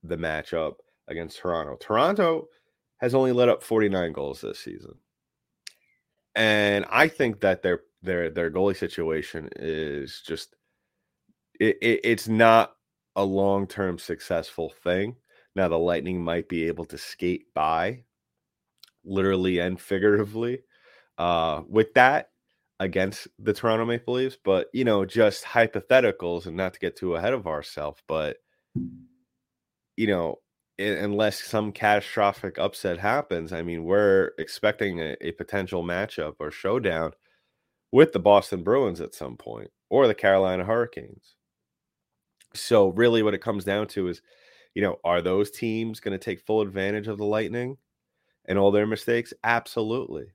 the 0.02 0.16
matchup 0.16 0.74
against 1.08 1.38
toronto. 1.38 1.76
Toronto 1.80 2.48
has 2.98 3.14
only 3.14 3.32
let 3.32 3.48
up 3.48 3.62
49 3.62 4.12
goals 4.12 4.42
this 4.42 4.58
season. 4.58 4.94
And 6.34 6.84
i 6.90 7.08
think 7.08 7.40
that 7.40 7.62
their 7.62 7.80
their 8.02 8.28
their 8.28 8.50
goalie 8.50 8.76
situation 8.76 9.48
is 9.56 10.22
just 10.26 10.54
it, 11.58 11.78
it 11.80 12.00
it's 12.04 12.28
not 12.28 12.74
a 13.16 13.24
long-term 13.24 13.98
successful 13.98 14.72
thing. 14.84 15.16
Now 15.56 15.68
the 15.68 15.78
lightning 15.78 16.22
might 16.22 16.48
be 16.48 16.66
able 16.66 16.84
to 16.84 16.98
skate 16.98 17.46
by 17.54 18.04
literally 19.08 19.58
and 19.58 19.80
figuratively 19.80 20.60
uh, 21.18 21.62
with 21.68 21.92
that 21.94 22.30
against 22.78 23.26
the 23.38 23.52
Toronto 23.52 23.84
Maple 23.84 24.14
Leafs. 24.14 24.38
But, 24.44 24.68
you 24.72 24.84
know, 24.84 25.04
just 25.04 25.44
hypotheticals 25.44 26.46
and 26.46 26.56
not 26.56 26.74
to 26.74 26.78
get 26.78 26.96
too 26.96 27.16
ahead 27.16 27.32
of 27.32 27.46
ourselves, 27.46 28.00
but, 28.06 28.36
you 29.96 30.06
know, 30.06 30.36
unless 30.78 31.42
some 31.42 31.72
catastrophic 31.72 32.58
upset 32.58 32.98
happens, 32.98 33.52
I 33.52 33.62
mean, 33.62 33.82
we're 33.82 34.30
expecting 34.38 35.00
a, 35.00 35.16
a 35.20 35.32
potential 35.32 35.82
matchup 35.82 36.34
or 36.38 36.52
showdown 36.52 37.14
with 37.90 38.12
the 38.12 38.20
Boston 38.20 38.62
Bruins 38.62 39.00
at 39.00 39.14
some 39.14 39.36
point 39.36 39.70
or 39.90 40.06
the 40.06 40.14
Carolina 40.14 40.64
Hurricanes. 40.64 41.34
So, 42.54 42.88
really, 42.88 43.22
what 43.22 43.34
it 43.34 43.42
comes 43.42 43.64
down 43.64 43.88
to 43.88 44.08
is 44.08 44.22
You 44.74 44.82
know, 44.82 45.00
are 45.02 45.20
those 45.20 45.50
teams 45.50 45.98
going 45.98 46.16
to 46.16 46.24
take 46.24 46.46
full 46.46 46.60
advantage 46.60 47.08
of 47.08 47.18
the 47.18 47.24
Lightning 47.24 47.78
and 48.48 48.58
all 48.58 48.72
their 48.72 48.88
mistakes? 48.88 49.34
Absolutely. 49.44 50.32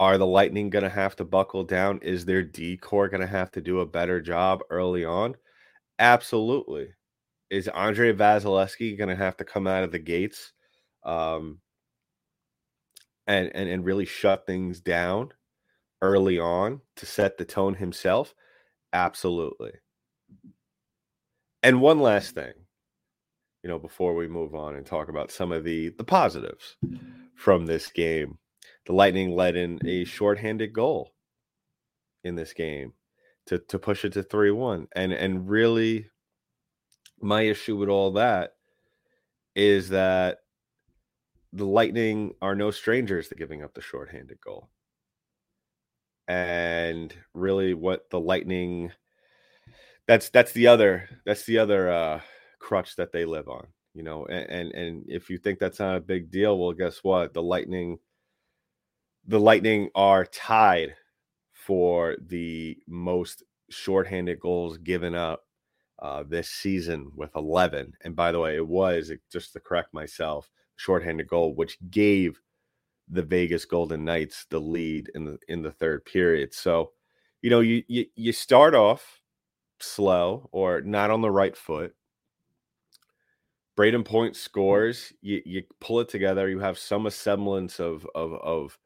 Are 0.00 0.18
the 0.18 0.26
Lightning 0.26 0.70
going 0.70 0.84
to 0.84 0.90
have 0.90 1.16
to 1.16 1.24
buckle 1.24 1.64
down? 1.64 2.00
Is 2.02 2.24
their 2.24 2.42
D 2.42 2.76
core 2.76 3.08
going 3.08 3.20
to 3.20 3.26
have 3.26 3.50
to 3.52 3.60
do 3.60 3.80
a 3.80 3.86
better 3.86 4.20
job 4.20 4.62
early 4.70 5.04
on? 5.04 5.36
Absolutely. 5.98 6.88
Is 7.50 7.68
Andre 7.68 8.12
Vasilevskiy 8.12 8.98
going 8.98 9.10
to 9.10 9.16
have 9.16 9.36
to 9.38 9.44
come 9.44 9.66
out 9.66 9.84
of 9.84 9.92
the 9.92 9.98
gates 10.00 10.52
um, 11.04 11.60
and, 13.26 13.50
and 13.54 13.68
and 13.68 13.84
really 13.84 14.04
shut 14.06 14.46
things 14.46 14.80
down 14.80 15.32
early 16.02 16.38
on 16.38 16.80
to 16.96 17.06
set 17.06 17.38
the 17.38 17.44
tone 17.44 17.74
himself? 17.74 18.34
Absolutely. 18.92 19.72
And 21.62 21.80
one 21.80 22.00
last 22.00 22.34
thing, 22.34 22.52
you 23.62 23.70
know, 23.70 23.78
before 23.78 24.14
we 24.14 24.26
move 24.26 24.54
on 24.54 24.74
and 24.74 24.84
talk 24.84 25.08
about 25.08 25.30
some 25.30 25.52
of 25.52 25.64
the 25.64 25.90
the 25.90 26.04
positives 26.04 26.76
from 27.36 27.66
this 27.66 27.90
game. 27.90 28.38
The 28.86 28.92
Lightning 28.92 29.30
led 29.30 29.56
in 29.56 29.78
a 29.86 30.04
shorthanded 30.04 30.72
goal 30.72 31.14
in 32.24 32.34
this 32.34 32.52
game 32.52 32.94
to 33.46 33.58
to 33.58 33.78
push 33.78 34.04
it 34.04 34.12
to 34.14 34.22
3-1. 34.22 34.86
And 34.94 35.12
and 35.12 35.48
really 35.48 36.08
my 37.20 37.42
issue 37.42 37.76
with 37.76 37.88
all 37.88 38.12
that 38.12 38.52
is 39.54 39.90
that 39.90 40.38
the 41.52 41.66
Lightning 41.66 42.34
are 42.40 42.54
no 42.54 42.70
strangers 42.70 43.28
to 43.28 43.34
giving 43.34 43.62
up 43.62 43.74
the 43.74 43.82
shorthanded 43.82 44.40
goal. 44.40 44.70
And 46.26 47.14
really 47.34 47.74
what 47.74 48.10
the 48.10 48.20
Lightning 48.20 48.92
that's 50.08 50.30
that's 50.30 50.52
the 50.52 50.66
other 50.66 51.08
that's 51.24 51.44
the 51.44 51.58
other 51.58 51.90
uh 51.90 52.20
crutch 52.62 52.96
that 52.96 53.12
they 53.12 53.24
live 53.24 53.48
on, 53.48 53.66
you 53.94 54.02
know. 54.02 54.26
And 54.26 54.50
and, 54.50 54.72
and 54.72 55.04
if 55.08 55.30
you 55.30 55.38
think 55.38 55.58
that's 55.58 55.80
not 55.80 55.96
a 55.96 56.00
big 56.00 56.30
deal, 56.30 56.58
well 56.58 56.72
guess 56.72 56.98
what? 57.02 57.34
The 57.34 57.42
Lightning 57.42 57.98
the 59.26 59.40
Lightning 59.40 59.90
are 59.94 60.24
tied 60.26 60.94
for 61.52 62.16
the 62.26 62.76
most 62.88 63.44
shorthanded 63.70 64.40
goals 64.40 64.78
given 64.78 65.14
up 65.14 65.44
uh, 66.00 66.24
this 66.26 66.48
season 66.50 67.12
with 67.14 67.30
11. 67.36 67.92
And 68.02 68.16
by 68.16 68.32
the 68.32 68.40
way, 68.40 68.56
it 68.56 68.66
was 68.66 69.12
just 69.30 69.52
to 69.52 69.60
correct 69.60 69.94
myself, 69.94 70.50
shorthanded 70.76 71.28
goal, 71.28 71.54
which 71.54 71.78
gave 71.90 72.40
the 73.08 73.22
Vegas 73.22 73.64
Golden 73.64 74.04
Knights 74.04 74.46
the 74.50 74.58
lead 74.60 75.10
in 75.14 75.24
the 75.24 75.38
in 75.48 75.62
the 75.62 75.70
third 75.72 76.04
period. 76.04 76.54
So, 76.54 76.92
you 77.42 77.50
know, 77.50 77.60
you 77.60 77.82
you, 77.88 78.06
you 78.16 78.32
start 78.32 78.74
off 78.74 79.20
slow 79.80 80.48
or 80.52 80.80
not 80.80 81.10
on 81.10 81.20
the 81.20 81.30
right 81.30 81.56
foot. 81.56 81.94
Brayden 83.76 84.04
Point 84.04 84.36
scores, 84.36 85.12
you, 85.22 85.40
you 85.44 85.62
pull 85.80 86.00
it 86.00 86.08
together, 86.08 86.48
you 86.48 86.58
have 86.58 86.78
some 86.78 87.08
semblance 87.10 87.80
of 87.80 88.06
of 88.14 88.34
of 88.34 88.78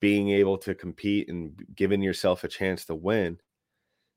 being 0.00 0.30
able 0.30 0.56
to 0.58 0.74
compete 0.74 1.28
and 1.28 1.64
giving 1.74 2.00
yourself 2.02 2.44
a 2.44 2.48
chance 2.48 2.84
to 2.84 2.94
win. 2.94 3.38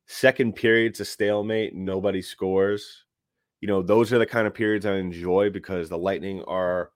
Second 0.07 0.55
period's 0.55 0.99
a 0.99 1.05
stalemate, 1.05 1.73
nobody 1.73 2.21
scores. 2.21 3.05
You 3.61 3.67
know, 3.67 3.81
those 3.81 4.13
are 4.13 4.19
the 4.19 4.25
kind 4.25 4.45
of 4.45 4.53
periods 4.53 4.85
I 4.85 4.95
enjoy 4.95 5.49
because 5.49 5.89
the 5.89 5.97
Lightning 5.97 6.43
are 6.43 6.91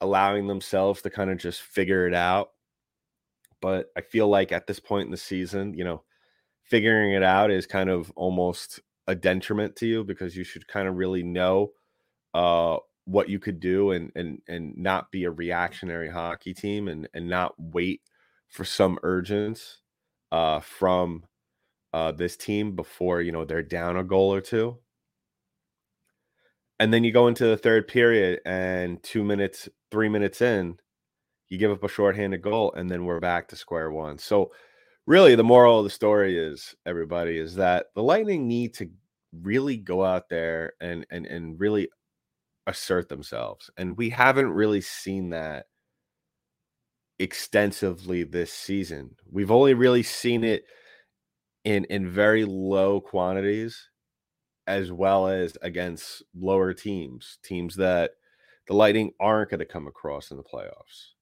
allowing 0.00 0.46
themselves 0.46 1.02
to 1.02 1.10
kind 1.10 1.30
of 1.30 1.38
just 1.38 1.62
figure 1.62 2.06
it 2.06 2.14
out. 2.14 2.50
But 3.62 3.86
I 3.96 4.02
feel 4.02 4.28
like 4.28 4.52
at 4.52 4.66
this 4.66 4.80
point 4.80 5.06
in 5.06 5.10
the 5.10 5.16
season, 5.16 5.74
you 5.74 5.84
know, 5.84 6.02
figuring 6.62 7.12
it 7.12 7.22
out 7.22 7.50
is 7.50 7.66
kind 7.66 7.88
of 7.88 8.10
almost 8.16 8.80
a 9.06 9.14
detriment 9.14 9.76
to 9.76 9.86
you 9.86 10.04
because 10.04 10.36
you 10.36 10.44
should 10.44 10.66
kind 10.68 10.88
of 10.88 10.96
really 10.96 11.22
know 11.22 11.70
uh, 12.36 12.76
what 13.06 13.30
you 13.30 13.38
could 13.38 13.60
do 13.60 13.92
and 13.92 14.12
and 14.14 14.42
and 14.46 14.76
not 14.76 15.10
be 15.10 15.24
a 15.24 15.30
reactionary 15.30 16.10
hockey 16.10 16.52
team 16.52 16.86
and 16.86 17.08
and 17.14 17.26
not 17.28 17.54
wait 17.58 18.02
for 18.48 18.64
some 18.64 18.98
urgence 19.02 19.78
uh, 20.32 20.60
from 20.60 21.24
uh, 21.94 22.12
this 22.12 22.36
team 22.36 22.76
before 22.76 23.22
you 23.22 23.32
know 23.32 23.46
they're 23.46 23.62
down 23.62 23.96
a 23.96 24.04
goal 24.04 24.34
or 24.34 24.42
two. 24.42 24.76
And 26.78 26.92
then 26.92 27.04
you 27.04 27.12
go 27.12 27.26
into 27.26 27.46
the 27.46 27.56
third 27.56 27.88
period, 27.88 28.40
and 28.44 29.02
two 29.02 29.24
minutes, 29.24 29.66
three 29.90 30.10
minutes 30.10 30.42
in, 30.42 30.76
you 31.48 31.56
give 31.56 31.70
up 31.70 31.82
a 31.82 31.88
shorthanded 31.88 32.42
goal, 32.42 32.74
and 32.76 32.90
then 32.90 33.06
we're 33.06 33.18
back 33.18 33.48
to 33.48 33.56
square 33.56 33.90
one. 33.90 34.18
So, 34.18 34.52
really, 35.06 35.36
the 35.36 35.42
moral 35.42 35.78
of 35.78 35.84
the 35.84 35.90
story 35.90 36.38
is, 36.38 36.74
everybody, 36.84 37.38
is 37.38 37.54
that 37.54 37.86
the 37.94 38.02
Lightning 38.02 38.46
need 38.46 38.74
to 38.74 38.90
really 39.32 39.78
go 39.78 40.04
out 40.04 40.28
there 40.28 40.74
and 40.82 41.06
and 41.10 41.24
and 41.24 41.58
really 41.58 41.88
assert 42.66 43.08
themselves, 43.08 43.70
and 43.76 43.96
we 43.96 44.10
haven't 44.10 44.50
really 44.50 44.80
seen 44.80 45.30
that 45.30 45.66
extensively 47.18 48.24
this 48.24 48.52
season. 48.52 49.16
We've 49.30 49.50
only 49.50 49.74
really 49.74 50.02
seen 50.02 50.44
it 50.44 50.64
in 51.64 51.84
in 51.86 52.08
very 52.08 52.44
low 52.44 53.00
quantities 53.00 53.88
as 54.66 54.92
well 54.92 55.28
as 55.28 55.56
against 55.62 56.22
lower 56.34 56.72
teams, 56.74 57.38
teams 57.44 57.76
that 57.76 58.12
the 58.68 58.74
Lightning 58.74 59.12
aren't 59.20 59.50
going 59.50 59.60
to 59.60 59.66
come 59.66 59.86
across 59.86 60.30
in 60.30 60.36
the 60.36 60.42
playoffs. 60.42 61.14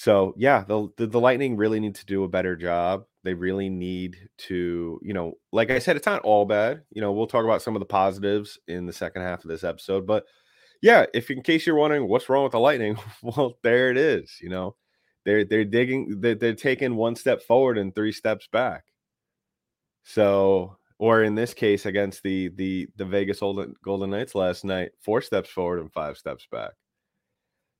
So, 0.00 0.32
yeah, 0.38 0.64
the, 0.66 0.88
the, 0.96 1.06
the 1.06 1.20
Lightning 1.20 1.58
really 1.58 1.78
need 1.78 1.94
to 1.96 2.06
do 2.06 2.24
a 2.24 2.28
better 2.28 2.56
job. 2.56 3.04
They 3.22 3.34
really 3.34 3.68
need 3.68 4.16
to, 4.48 4.98
you 5.02 5.12
know, 5.12 5.34
like 5.52 5.70
I 5.70 5.78
said, 5.78 5.96
it's 5.96 6.06
not 6.06 6.22
all 6.22 6.46
bad. 6.46 6.84
You 6.90 7.02
know, 7.02 7.12
we'll 7.12 7.26
talk 7.26 7.44
about 7.44 7.60
some 7.60 7.76
of 7.76 7.80
the 7.80 7.84
positives 7.86 8.58
in 8.66 8.86
the 8.86 8.94
second 8.94 9.20
half 9.20 9.44
of 9.44 9.50
this 9.50 9.62
episode, 9.62 10.06
but 10.06 10.24
yeah, 10.80 11.04
if 11.12 11.30
in 11.30 11.42
case 11.42 11.66
you're 11.66 11.76
wondering 11.76 12.08
what's 12.08 12.30
wrong 12.30 12.44
with 12.44 12.52
the 12.52 12.58
Lightning, 12.58 12.96
well, 13.22 13.58
there 13.62 13.90
it 13.90 13.98
is. 13.98 14.38
You 14.40 14.48
know, 14.48 14.74
they're 15.26 15.44
they're 15.44 15.66
digging, 15.66 16.18
they're, 16.22 16.34
they're 16.34 16.54
taking 16.54 16.96
one 16.96 17.14
step 17.14 17.42
forward 17.42 17.76
and 17.76 17.94
three 17.94 18.12
steps 18.12 18.48
back. 18.50 18.84
So, 20.04 20.78
or 20.98 21.22
in 21.24 21.34
this 21.34 21.52
case, 21.52 21.84
against 21.84 22.22
the 22.22 22.48
the 22.54 22.88
the 22.96 23.04
Vegas 23.04 23.40
Golden 23.40 23.74
Golden 23.84 24.08
Knights 24.08 24.34
last 24.34 24.64
night, 24.64 24.92
four 25.04 25.20
steps 25.20 25.50
forward 25.50 25.80
and 25.80 25.92
five 25.92 26.16
steps 26.16 26.46
back. 26.50 26.70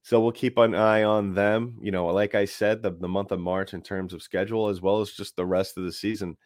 So 0.02 0.20
we'll 0.20 0.32
keep 0.32 0.58
an 0.58 0.74
eye 0.74 1.02
on 1.02 1.34
them. 1.34 1.76
You 1.80 1.90
know, 1.90 2.06
like 2.06 2.34
I 2.34 2.44
said, 2.44 2.82
the, 2.82 2.90
the 2.92 3.08
month 3.08 3.32
of 3.32 3.40
March 3.40 3.74
in 3.74 3.82
terms 3.82 4.12
of 4.12 4.22
schedule, 4.22 4.68
as 4.68 4.80
well 4.80 5.00
as 5.00 5.12
just 5.12 5.36
the 5.36 5.46
rest 5.46 5.76
of 5.76 5.84
the 5.84 5.92
season, 5.92 6.36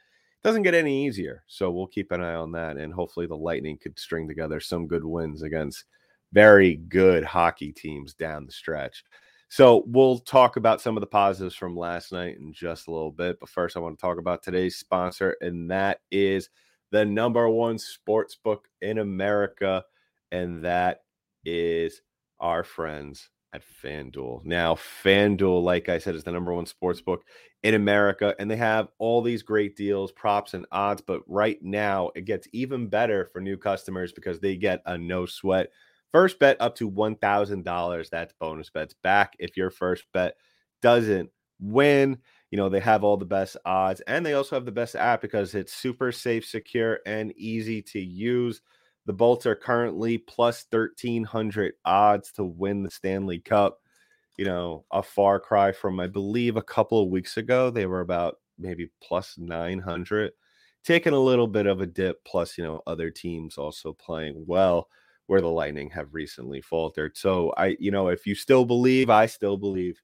doesn't 0.43 0.63
get 0.63 0.75
any 0.75 1.07
easier. 1.07 1.45
So 1.47 1.71
we'll 1.71 1.87
keep 1.87 2.13
an 2.13 2.21
eye 2.21 2.35
on 2.35 2.53
that, 2.53 2.77
and 2.77 2.93
hopefully 2.93 3.27
the 3.27 3.37
Lightning 3.37 3.79
could 3.79 3.99
string 3.99 4.29
together 4.29 4.61
some 4.61 4.87
good 4.87 5.05
wins 5.05 5.43
against 5.43 5.85
very 6.33 6.77
good 6.77 7.25
hockey 7.25 7.73
teams 7.73 8.13
down 8.13 8.45
the 8.45 8.53
stretch. 8.53 9.05
So 9.49 9.85
we'll 9.87 10.19
talk 10.19 10.57
about 10.57 10.81
some 10.81 10.97
of 10.97 11.01
the 11.01 11.07
positives 11.07 11.55
from 11.55 11.77
last 11.77 12.13
night 12.13 12.39
in 12.39 12.53
just 12.53 12.89
a 12.89 12.91
little 12.91 13.13
bit. 13.13 13.39
But 13.39 13.49
first, 13.49 13.77
I 13.77 13.81
want 13.81 13.97
to 13.97 14.03
talk 14.03 14.19
about 14.19 14.43
today's 14.43 14.77
sponsor, 14.77 15.37
and 15.41 15.71
that 15.71 16.01
is 16.11 16.51
the 16.91 17.05
number 17.05 17.49
one 17.49 17.79
sports 17.79 18.35
book 18.35 18.67
in 18.83 18.99
America, 18.99 19.85
and 20.33 20.65
that 20.65 21.03
is 21.45 22.03
our 22.41 22.65
friends 22.65 23.31
at 23.55 23.63
FanDuel. 23.83 24.45
Now, 24.45 24.75
FanDuel, 24.75 25.63
like 25.63 25.89
I 25.89 25.99
said, 25.99 26.15
is 26.15 26.25
the 26.25 26.33
number 26.33 26.53
one 26.53 26.67
sports 26.67 27.01
book 27.01 27.25
in 27.63 27.75
America, 27.75 28.35
and 28.39 28.51
they 28.51 28.57
have 28.57 28.89
all 28.99 29.23
these 29.23 29.43
great 29.43 29.77
deals, 29.77 30.13
props, 30.13 30.55
and 30.55 30.67
odds. 30.73 31.01
But 31.01 31.23
right 31.27 31.63
now, 31.63 32.11
it 32.15 32.27
gets 32.27 32.49
even 32.53 32.89
better 32.89 33.31
for 33.33 33.41
new 33.41 33.57
customers 33.57 34.13
because 34.13 34.41
they 34.41 34.57
get 34.57 34.83
a 34.87 34.99
no 34.99 35.27
sweat 35.27 35.71
First 36.13 36.39
bet 36.39 36.57
up 36.61 36.77
to 36.77 36.89
$1,000. 36.89 38.09
That's 38.09 38.33
bonus 38.39 38.71
bets 38.71 38.95
back 39.03 39.35
if 39.41 39.57
your 39.57 39.71
first 39.71 40.05
bet 40.13 40.37
doesn't 40.81 41.29
win. 41.59 42.19
You 42.53 42.57
know, 42.57 42.69
they 42.69 42.79
have 42.79 43.03
all 43.03 43.17
the 43.17 43.25
best 43.25 43.57
odds 43.65 44.01
and 44.03 44.25
they 44.25 44.35
also 44.35 44.55
have 44.55 44.65
the 44.65 44.71
best 44.71 44.95
app 44.95 45.21
because 45.21 45.57
it's 45.57 45.73
super 45.75 46.13
safe, 46.13 46.45
secure, 46.47 47.01
and 47.05 47.33
easy 47.37 47.83
to 47.83 47.99
use. 47.99 48.61
The 49.07 49.13
Bolts 49.13 49.47
are 49.47 49.55
currently 49.55 50.19
plus 50.19 50.67
1300 50.71 51.75
odds 51.85 52.33
to 52.33 52.45
win 52.45 52.83
the 52.83 52.91
Stanley 52.91 53.39
Cup. 53.39 53.81
You 54.37 54.47
know, 54.47 54.85
a 54.91 55.03
far 55.03 55.39
cry 55.39 55.73
from, 55.73 56.01
I 56.01 56.07
believe, 56.07 56.57
a 56.57 56.63
couple 56.63 57.03
of 57.03 57.11
weeks 57.11 57.37
ago. 57.37 57.71
They 57.71 57.87
were 57.87 58.01
about 58.01 58.37
maybe 58.59 58.91
plus 59.03 59.37
900, 59.39 60.33
taking 60.83 61.13
a 61.13 61.19
little 61.19 61.47
bit 61.47 61.67
of 61.67 61.81
a 61.81 61.87
dip. 61.87 62.25
Plus, 62.25 62.59
you 62.59 62.65
know, 62.65 62.83
other 62.87 63.11
teams 63.11 63.59
also 63.59 63.93
playing 63.93 64.45
well 64.47 64.89
where 65.27 65.41
the 65.41 65.49
Lightning 65.49 65.91
have 65.91 66.15
recently 66.15 66.61
faltered. 66.61 67.17
So 67.17 67.53
I, 67.57 67.77
you 67.79 67.91
know, 67.91 68.09
if 68.09 68.27
you 68.27 68.35
still 68.35 68.65
believe, 68.65 69.09
I 69.11 69.27
still 69.27 69.57
believe 69.57 70.01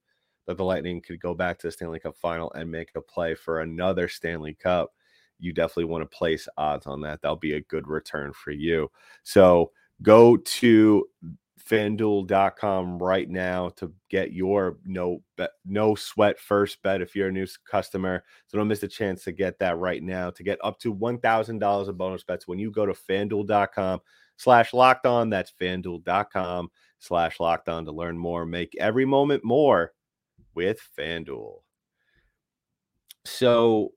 that 0.46 0.56
the 0.56 0.64
Lightning 0.64 1.00
could 1.00 1.20
go 1.20 1.34
back 1.34 1.58
to 1.58 1.66
the 1.66 1.72
Stanley 1.72 2.00
Cup 2.00 2.16
final 2.16 2.50
and 2.52 2.70
make 2.70 2.90
a 2.94 3.00
play 3.00 3.34
for 3.34 3.60
another 3.60 4.08
Stanley 4.08 4.54
Cup. 4.54 4.92
You 5.40 5.52
definitely 5.52 5.84
want 5.84 6.02
to 6.02 6.16
place 6.16 6.48
odds 6.56 6.86
on 6.86 7.00
that. 7.02 7.22
That'll 7.22 7.36
be 7.36 7.54
a 7.54 7.60
good 7.62 7.88
return 7.88 8.32
for 8.32 8.50
you. 8.50 8.90
So 9.22 9.72
go 10.02 10.36
to 10.36 11.06
fanduel.com 11.68 12.98
right 12.98 13.28
now 13.28 13.68
to 13.76 13.92
get 14.08 14.32
your 14.32 14.78
no 14.84 15.22
bet, 15.36 15.50
no 15.64 15.94
sweat 15.94 16.40
first 16.40 16.82
bet 16.82 17.00
if 17.00 17.14
you're 17.14 17.28
a 17.28 17.32
new 17.32 17.46
customer. 17.70 18.24
So 18.48 18.58
don't 18.58 18.68
miss 18.68 18.80
the 18.80 18.88
chance 18.88 19.24
to 19.24 19.32
get 19.32 19.58
that 19.60 19.78
right 19.78 20.02
now 20.02 20.30
to 20.30 20.42
get 20.42 20.58
up 20.64 20.78
to 20.80 20.94
$1,000 20.94 21.88
of 21.88 21.98
bonus 21.98 22.24
bets 22.24 22.48
when 22.48 22.58
you 22.58 22.70
go 22.70 22.86
to 22.86 22.92
fanduel.com 22.92 24.00
slash 24.36 24.72
locked 24.72 25.06
on. 25.06 25.30
That's 25.30 25.52
fanduel.com 25.60 26.70
slash 26.98 27.40
locked 27.40 27.68
on 27.68 27.84
to 27.84 27.92
learn 27.92 28.18
more. 28.18 28.46
Make 28.46 28.76
every 28.78 29.04
moment 29.04 29.44
more 29.44 29.92
with 30.54 30.80
FanDuel. 30.98 31.60
So, 33.24 33.92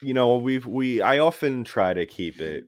you 0.00 0.14
know, 0.14 0.36
we've, 0.36 0.66
we, 0.66 1.00
I 1.02 1.18
often 1.18 1.64
try 1.64 1.94
to 1.94 2.06
keep 2.06 2.40
it 2.40 2.64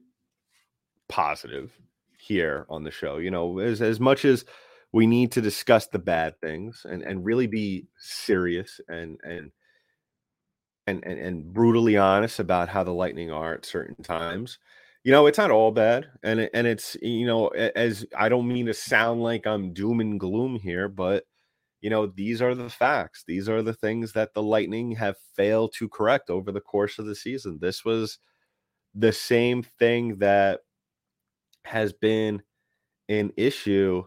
positive 1.09 1.71
here 2.17 2.65
on 2.69 2.83
the 2.83 2.91
show. 2.91 3.17
You 3.17 3.31
know, 3.31 3.59
as 3.59 3.81
as 3.81 3.99
much 3.99 4.25
as 4.25 4.45
we 4.91 5.07
need 5.07 5.31
to 5.33 5.41
discuss 5.41 5.87
the 5.87 5.99
bad 5.99 6.39
things 6.41 6.85
and 6.89 7.01
and 7.03 7.25
really 7.25 7.47
be 7.47 7.87
serious 7.97 8.79
and 8.87 9.19
and 9.23 9.51
and 10.87 11.03
and, 11.05 11.19
and 11.19 11.53
brutally 11.53 11.97
honest 11.97 12.39
about 12.39 12.69
how 12.69 12.83
the 12.83 12.93
Lightning 12.93 13.31
are 13.31 13.53
at 13.53 13.65
certain 13.65 14.03
times. 14.03 14.59
You 15.03 15.11
know, 15.11 15.27
it's 15.27 15.37
not 15.37 15.51
all 15.51 15.71
bad, 15.71 16.07
and 16.23 16.49
and 16.53 16.67
it's 16.67 16.97
you 17.01 17.25
know, 17.25 17.47
as 17.47 18.05
I 18.17 18.29
don't 18.29 18.47
mean 18.47 18.65
to 18.65 18.73
sound 18.73 19.21
like 19.21 19.47
I'm 19.47 19.73
doom 19.73 20.01
and 20.01 20.19
gloom 20.19 20.59
here, 20.59 20.89
but 20.89 21.23
you 21.81 21.89
know, 21.89 22.07
these 22.07 22.41
are 22.41 22.55
the 22.55 22.69
facts. 22.69 23.23
These 23.27 23.47
are 23.47 23.61
the 23.61 23.73
things 23.73 24.13
that 24.13 24.33
the 24.33 24.43
Lightning 24.43 24.91
have 24.93 25.15
failed 25.35 25.73
to 25.77 25.87
correct 25.89 26.29
over 26.29 26.51
the 26.51 26.61
course 26.61 26.97
of 26.99 27.05
the 27.05 27.15
season. 27.15 27.59
This 27.61 27.85
was 27.85 28.19
the 28.95 29.11
same 29.13 29.63
thing 29.63 30.17
that 30.17 30.61
has 31.65 31.93
been 31.93 32.41
an 33.09 33.31
issue 33.37 34.03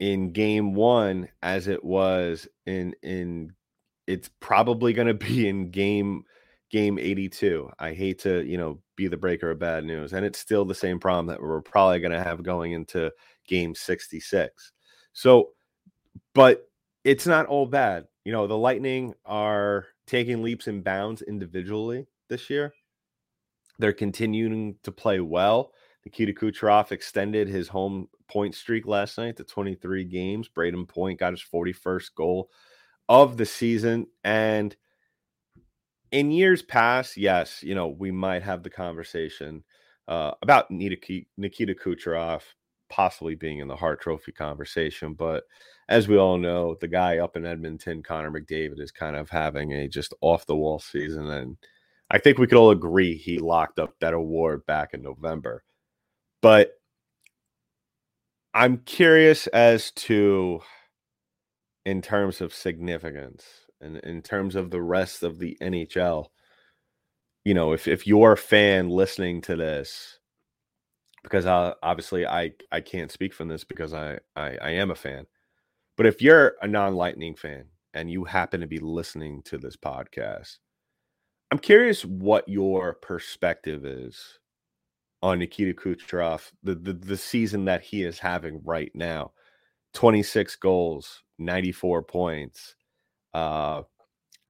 in 0.00 0.32
game 0.32 0.74
one 0.74 1.28
as 1.42 1.68
it 1.68 1.82
was 1.82 2.46
in 2.66 2.94
in 3.02 3.52
it's 4.06 4.28
probably 4.40 4.92
going 4.92 5.06
to 5.06 5.14
be 5.14 5.48
in 5.48 5.70
game 5.70 6.24
game 6.70 6.98
82 6.98 7.70
i 7.78 7.92
hate 7.92 8.18
to 8.20 8.42
you 8.42 8.58
know 8.58 8.80
be 8.96 9.06
the 9.06 9.16
breaker 9.16 9.50
of 9.52 9.58
bad 9.58 9.84
news 9.84 10.12
and 10.12 10.26
it's 10.26 10.38
still 10.38 10.64
the 10.64 10.74
same 10.74 10.98
problem 10.98 11.26
that 11.26 11.40
we're 11.40 11.62
probably 11.62 12.00
going 12.00 12.12
to 12.12 12.22
have 12.22 12.42
going 12.42 12.72
into 12.72 13.10
game 13.46 13.74
66 13.74 14.72
so 15.12 15.50
but 16.34 16.68
it's 17.04 17.26
not 17.26 17.46
all 17.46 17.66
bad 17.66 18.06
you 18.24 18.32
know 18.32 18.46
the 18.46 18.56
lightning 18.56 19.14
are 19.24 19.86
taking 20.06 20.42
leaps 20.42 20.66
and 20.66 20.82
bounds 20.82 21.22
individually 21.22 22.06
this 22.28 22.50
year 22.50 22.72
they're 23.78 23.92
continuing 23.92 24.76
to 24.82 24.90
play 24.90 25.20
well 25.20 25.72
Nikita 26.04 26.32
Kucherov 26.32 26.92
extended 26.92 27.48
his 27.48 27.68
home 27.68 28.08
point 28.28 28.54
streak 28.54 28.86
last 28.86 29.16
night 29.16 29.36
to 29.36 29.44
23 29.44 30.04
games. 30.04 30.48
Brayden 30.54 30.86
Point 30.86 31.18
got 31.18 31.32
his 31.32 31.42
41st 31.42 32.14
goal 32.14 32.50
of 33.08 33.36
the 33.36 33.46
season. 33.46 34.06
And 34.22 34.76
in 36.12 36.30
years 36.30 36.62
past, 36.62 37.16
yes, 37.16 37.62
you 37.62 37.74
know, 37.74 37.88
we 37.88 38.10
might 38.10 38.42
have 38.42 38.62
the 38.62 38.70
conversation 38.70 39.64
uh, 40.06 40.32
about 40.42 40.70
Nikita, 40.70 41.26
Nikita 41.38 41.74
Kucherov 41.74 42.42
possibly 42.88 43.34
being 43.34 43.58
in 43.58 43.68
the 43.68 43.76
Hart 43.76 44.00
Trophy 44.00 44.32
conversation. 44.32 45.14
But 45.14 45.44
as 45.88 46.08
we 46.08 46.16
all 46.16 46.38
know, 46.38 46.76
the 46.80 46.88
guy 46.88 47.18
up 47.18 47.36
in 47.36 47.46
Edmonton, 47.46 48.02
Connor 48.02 48.30
McDavid, 48.30 48.80
is 48.80 48.90
kind 48.90 49.16
of 49.16 49.30
having 49.30 49.72
a 49.72 49.88
just 49.88 50.14
off 50.20 50.46
the 50.46 50.56
wall 50.56 50.78
season. 50.78 51.30
And 51.30 51.56
I 52.10 52.18
think 52.18 52.38
we 52.38 52.46
could 52.46 52.58
all 52.58 52.70
agree 52.70 53.16
he 53.16 53.38
locked 53.38 53.78
up 53.78 53.94
that 54.00 54.14
award 54.14 54.66
back 54.66 54.94
in 54.94 55.02
November. 55.02 55.62
But 56.40 56.72
I'm 58.52 58.78
curious 58.78 59.46
as 59.48 59.90
to, 59.92 60.60
in 61.84 62.02
terms 62.02 62.40
of 62.40 62.54
significance 62.54 63.44
and 63.80 63.98
in 63.98 64.22
terms 64.22 64.54
of 64.54 64.70
the 64.70 64.82
rest 64.82 65.22
of 65.22 65.38
the 65.38 65.56
NHL, 65.60 66.26
you 67.44 67.52
know, 67.52 67.72
if, 67.72 67.88
if 67.88 68.06
you're 68.06 68.32
a 68.32 68.38
fan 68.38 68.88
listening 68.88 69.42
to 69.42 69.56
this, 69.56 70.18
because 71.24 71.46
obviously 71.46 72.26
I, 72.26 72.52
I 72.70 72.80
can't 72.80 73.10
speak 73.10 73.34
from 73.34 73.48
this 73.48 73.64
because 73.64 73.92
I, 73.92 74.18
I, 74.36 74.56
I 74.62 74.70
am 74.70 74.92
a 74.92 74.94
fan, 74.94 75.26
but 75.96 76.06
if 76.06 76.22
you're 76.22 76.54
a 76.62 76.68
non 76.68 76.94
Lightning 76.94 77.34
fan 77.34 77.64
and 77.94 78.10
you 78.10 78.24
happen 78.24 78.60
to 78.60 78.66
be 78.68 78.78
listening 78.78 79.42
to 79.46 79.58
this 79.58 79.76
podcast, 79.76 80.58
I'm 81.50 81.58
curious 81.58 82.04
what 82.04 82.48
your 82.48 82.94
perspective 82.94 83.84
is 83.84 84.38
on 85.22 85.38
Nikita 85.38 85.72
Kucherov, 85.72 86.52
the, 86.62 86.74
the 86.74 86.92
the 86.92 87.16
season 87.16 87.64
that 87.64 87.82
he 87.82 88.04
is 88.04 88.18
having 88.18 88.60
right 88.64 88.92
now. 88.94 89.32
26 89.94 90.56
goals, 90.56 91.22
94 91.38 92.02
points. 92.02 92.76
Uh 93.32 93.82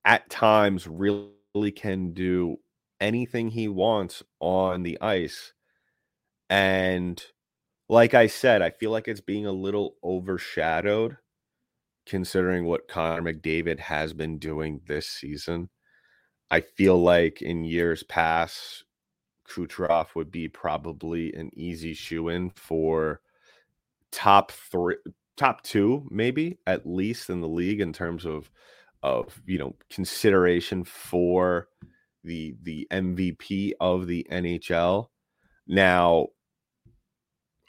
at 0.05 0.29
times 0.29 0.87
really 0.87 1.73
can 1.75 2.13
do 2.13 2.57
anything 3.01 3.49
he 3.49 3.69
wants 3.69 4.23
on 4.41 4.83
the 4.83 5.01
ice. 5.01 5.53
And 6.51 7.23
like 7.89 8.15
I 8.15 8.27
said, 8.27 8.63
I 8.63 8.71
feel 8.71 8.91
like 8.91 9.09
it's 9.09 9.21
being 9.21 9.47
a 9.47 9.53
little 9.53 9.97
overshadowed 10.03 11.17
considering 12.07 12.67
what 12.67 12.89
Connor 12.89 13.23
McDavid 13.23 13.79
has 13.81 14.13
been 14.13 14.39
doing 14.39 14.81
this 14.87 15.09
season. 15.09 15.71
I 16.51 16.61
feel 16.61 17.03
like 17.03 17.43
in 17.43 17.65
years 17.65 18.03
past, 18.03 18.85
Kucherov 19.49 20.15
would 20.15 20.31
be 20.31 20.49
probably 20.49 21.33
an 21.35 21.51
easy 21.55 21.95
shoe 21.95 22.29
in 22.29 22.51
for 22.51 23.21
top 24.11 24.53
three, 24.53 24.97
top 25.37 25.63
two, 25.63 26.07
maybe 26.11 26.59
at 26.67 26.87
least 26.87 27.31
in 27.31 27.41
the 27.41 27.49
league 27.49 27.81
in 27.81 27.93
terms 27.93 28.25
of 28.25 28.51
of 29.03 29.41
you 29.47 29.59
know 29.59 29.75
consideration 29.91 30.85
for 30.85 31.69
the 32.23 32.55
the 32.63 32.87
MVP 32.91 33.73
of 33.81 34.07
the 34.07 34.27
NHL. 34.31 35.09
Now, 35.67 36.29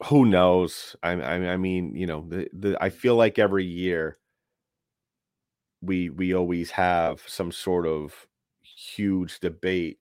who 0.03 0.25
knows? 0.25 0.95
I, 1.03 1.11
I, 1.11 1.33
I 1.53 1.57
mean, 1.57 1.95
you 1.95 2.05
know, 2.05 2.25
the, 2.27 2.47
the 2.53 2.77
I 2.81 2.89
feel 2.89 3.15
like 3.15 3.39
every 3.39 3.65
year 3.65 4.17
we 5.81 6.09
we 6.09 6.33
always 6.33 6.71
have 6.71 7.21
some 7.27 7.51
sort 7.51 7.87
of 7.87 8.27
huge 8.61 9.39
debate 9.39 9.99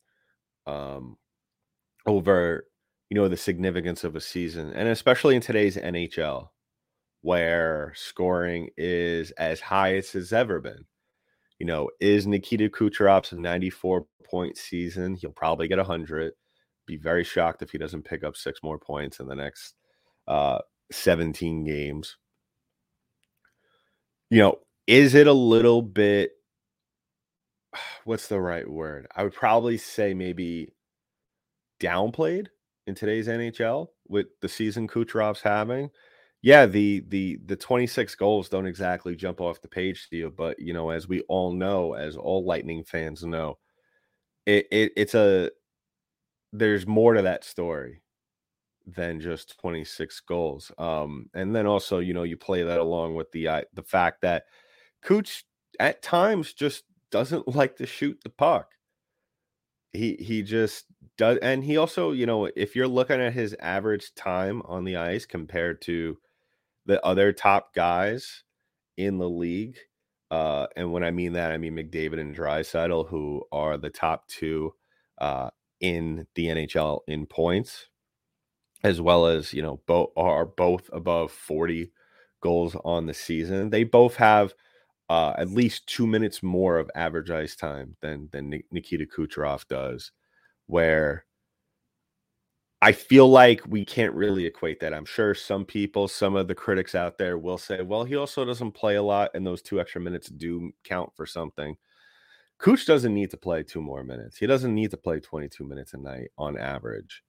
um 0.66 1.16
over 2.06 2.66
you 3.10 3.14
know 3.14 3.28
the 3.28 3.36
significance 3.36 4.02
of 4.02 4.16
a 4.16 4.20
season 4.20 4.72
and 4.72 4.88
especially 4.88 5.36
in 5.36 5.42
today's 5.42 5.76
NHL 5.76 6.48
where 7.24 7.90
scoring 7.96 8.68
is 8.76 9.30
as 9.32 9.58
high 9.58 9.96
as 9.96 10.14
it's 10.14 10.30
ever 10.30 10.60
been. 10.60 10.84
You 11.58 11.64
know, 11.64 11.88
is 11.98 12.26
Nikita 12.26 12.68
Kucherov's 12.68 13.32
94 13.32 14.04
point 14.22 14.58
season? 14.58 15.14
He'll 15.14 15.30
probably 15.30 15.66
get 15.66 15.78
100. 15.78 16.34
Be 16.86 16.98
very 16.98 17.24
shocked 17.24 17.62
if 17.62 17.70
he 17.70 17.78
doesn't 17.78 18.04
pick 18.04 18.24
up 18.24 18.36
six 18.36 18.60
more 18.62 18.78
points 18.78 19.20
in 19.20 19.26
the 19.26 19.34
next 19.34 19.74
uh, 20.28 20.58
17 20.92 21.64
games. 21.64 22.16
You 24.30 24.38
know, 24.38 24.58
is 24.86 25.14
it 25.14 25.26
a 25.26 25.32
little 25.32 25.82
bit 25.82 26.32
what's 28.04 28.28
the 28.28 28.40
right 28.40 28.68
word? 28.68 29.06
I 29.14 29.22
would 29.22 29.34
probably 29.34 29.78
say 29.78 30.14
maybe 30.14 30.72
downplayed 31.80 32.46
in 32.86 32.94
today's 32.94 33.28
NHL 33.28 33.88
with 34.08 34.26
the 34.40 34.48
season 34.48 34.88
Kucherov's 34.88 35.42
having. 35.42 35.90
Yeah, 36.42 36.66
the 36.66 37.02
the 37.08 37.38
the 37.46 37.56
26 37.56 38.14
goals 38.16 38.50
don't 38.50 38.66
exactly 38.66 39.16
jump 39.16 39.40
off 39.40 39.62
the 39.62 39.68
page 39.68 40.08
to 40.10 40.16
you, 40.16 40.30
but 40.36 40.58
you 40.58 40.74
know, 40.74 40.90
as 40.90 41.08
we 41.08 41.22
all 41.22 41.52
know, 41.52 41.94
as 41.94 42.16
all 42.16 42.44
Lightning 42.44 42.84
fans 42.84 43.24
know, 43.24 43.58
it, 44.44 44.66
it 44.70 44.92
it's 44.96 45.14
a 45.14 45.50
there's 46.52 46.86
more 46.86 47.14
to 47.14 47.22
that 47.22 47.44
story 47.44 48.02
than 48.86 49.20
just 49.20 49.58
26 49.60 50.20
goals. 50.20 50.72
Um, 50.78 51.30
and 51.34 51.54
then 51.54 51.66
also, 51.66 51.98
you 51.98 52.14
know, 52.14 52.22
you 52.24 52.36
play 52.36 52.62
that 52.62 52.78
along 52.78 53.14
with 53.14 53.32
the 53.32 53.48
uh, 53.48 53.62
the 53.74 53.82
fact 53.82 54.22
that 54.22 54.44
Cooch 55.02 55.44
at 55.80 56.02
times 56.02 56.52
just 56.52 56.84
doesn't 57.10 57.48
like 57.54 57.76
to 57.76 57.86
shoot 57.86 58.18
the 58.22 58.30
puck 58.30 58.70
he 59.94 60.16
he 60.16 60.42
just 60.42 60.86
does 61.16 61.38
and 61.40 61.64
he 61.64 61.76
also 61.76 62.12
you 62.12 62.26
know 62.26 62.50
if 62.56 62.76
you're 62.76 62.88
looking 62.88 63.20
at 63.20 63.32
his 63.32 63.56
average 63.60 64.14
time 64.14 64.60
on 64.66 64.84
the 64.84 64.96
ice 64.96 65.24
compared 65.24 65.80
to 65.80 66.18
the 66.86 67.04
other 67.04 67.32
top 67.32 67.74
guys 67.74 68.44
in 68.96 69.18
the 69.18 69.28
league 69.28 69.78
uh 70.30 70.66
and 70.76 70.92
when 70.92 71.04
i 71.04 71.10
mean 71.10 71.32
that 71.34 71.52
i 71.52 71.58
mean 71.58 71.76
mcdavid 71.76 72.20
and 72.20 72.36
draisaitl 72.36 73.08
who 73.08 73.42
are 73.52 73.78
the 73.78 73.90
top 73.90 74.26
two 74.28 74.74
uh 75.18 75.50
in 75.80 76.26
the 76.34 76.46
nhl 76.46 77.00
in 77.08 77.26
points 77.26 77.88
as 78.84 79.00
well 79.00 79.26
as 79.26 79.52
you 79.52 79.62
know 79.62 79.80
both 79.86 80.10
are 80.16 80.46
both 80.46 80.88
above 80.92 81.32
40 81.32 81.90
goals 82.42 82.76
on 82.84 83.06
the 83.06 83.14
season 83.14 83.70
they 83.70 83.84
both 83.84 84.16
have 84.16 84.54
uh, 85.08 85.34
at 85.38 85.50
least 85.50 85.86
two 85.86 86.06
minutes 86.06 86.42
more 86.42 86.78
of 86.78 86.90
average 86.94 87.30
ice 87.30 87.56
time 87.56 87.96
than 88.00 88.28
than 88.32 88.62
Nikita 88.70 89.06
Kucherov 89.06 89.66
does, 89.68 90.12
where 90.66 91.24
I 92.82 92.92
feel 92.92 93.28
like 93.28 93.62
we 93.66 93.84
can't 93.84 94.14
really 94.14 94.44
equate 94.46 94.80
that. 94.80 94.92
I'm 94.92 95.06
sure 95.06 95.34
some 95.34 95.64
people, 95.64 96.06
some 96.06 96.36
of 96.36 96.48
the 96.48 96.54
critics 96.54 96.94
out 96.94 97.16
there 97.16 97.38
will 97.38 97.56
say, 97.56 97.80
well, 97.80 98.04
he 98.04 98.14
also 98.16 98.44
doesn't 98.44 98.72
play 98.72 98.96
a 98.96 99.02
lot, 99.02 99.30
and 99.34 99.46
those 99.46 99.62
two 99.62 99.80
extra 99.80 100.00
minutes 100.00 100.28
do 100.28 100.70
count 100.84 101.10
for 101.16 101.24
something. 101.24 101.76
Cooch 102.58 102.86
doesn't 102.86 103.14
need 103.14 103.30
to 103.30 103.36
play 103.38 103.62
two 103.62 103.82
more 103.82 104.04
minutes. 104.04 104.38
He 104.38 104.46
doesn't 104.46 104.74
need 104.74 104.90
to 104.92 104.96
play 104.98 105.20
22 105.20 105.64
minutes 105.64 105.94
a 105.94 105.98
night 105.98 106.30
on 106.38 106.58
average. 106.58 107.22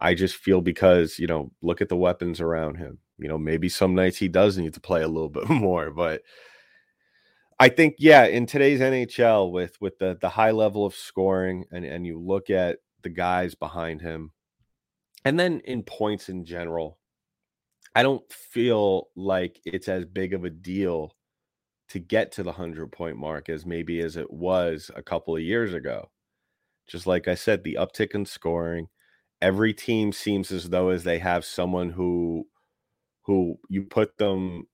I 0.00 0.14
just 0.14 0.36
feel 0.36 0.60
because, 0.60 1.18
you 1.18 1.26
know, 1.26 1.52
look 1.62 1.80
at 1.80 1.88
the 1.88 1.96
weapons 1.96 2.40
around 2.40 2.76
him. 2.76 2.98
You 3.18 3.28
know, 3.28 3.38
maybe 3.38 3.68
some 3.68 3.94
nights 3.94 4.16
he 4.16 4.28
does 4.28 4.56
need 4.56 4.74
to 4.74 4.80
play 4.80 5.02
a 5.02 5.08
little 5.08 5.28
bit 5.40 5.48
more, 5.48 5.90
but 5.90 6.22
I 7.58 7.68
think 7.68 7.96
yeah, 7.98 8.24
in 8.24 8.46
today's 8.46 8.80
NHL 8.80 9.52
with 9.52 9.80
with 9.80 9.98
the 9.98 10.16
the 10.20 10.30
high 10.30 10.52
level 10.52 10.86
of 10.86 10.94
scoring 10.94 11.66
and 11.70 11.84
and 11.84 12.06
you 12.06 12.18
look 12.18 12.48
at 12.50 12.78
the 13.02 13.10
guys 13.10 13.54
behind 13.54 14.00
him 14.00 14.32
and 15.24 15.38
then 15.38 15.60
in 15.64 15.82
points 15.82 16.28
in 16.28 16.44
general, 16.44 16.98
I 17.94 18.02
don't 18.02 18.30
feel 18.32 19.08
like 19.16 19.60
it's 19.64 19.88
as 19.88 20.04
big 20.04 20.32
of 20.32 20.44
a 20.44 20.50
deal 20.50 21.14
to 21.90 21.98
get 21.98 22.32
to 22.32 22.42
the 22.42 22.50
100 22.50 22.92
point 22.92 23.16
mark 23.16 23.48
as 23.48 23.66
maybe 23.66 24.00
as 24.00 24.16
it 24.16 24.30
was 24.30 24.90
a 24.94 25.02
couple 25.02 25.36
of 25.36 25.42
years 25.42 25.74
ago. 25.74 26.10
Just 26.86 27.06
like 27.06 27.28
I 27.28 27.34
said, 27.34 27.62
the 27.62 27.78
uptick 27.80 28.14
in 28.14 28.24
scoring, 28.24 28.88
every 29.42 29.72
team 29.74 30.12
seems 30.12 30.50
as 30.52 30.68
though 30.68 30.90
as 30.90 31.04
they 31.04 31.18
have 31.18 31.44
someone 31.44 31.90
who 31.90 32.46
who 33.22 33.58
you 33.68 33.82
put 33.84 34.16
them 34.18 34.66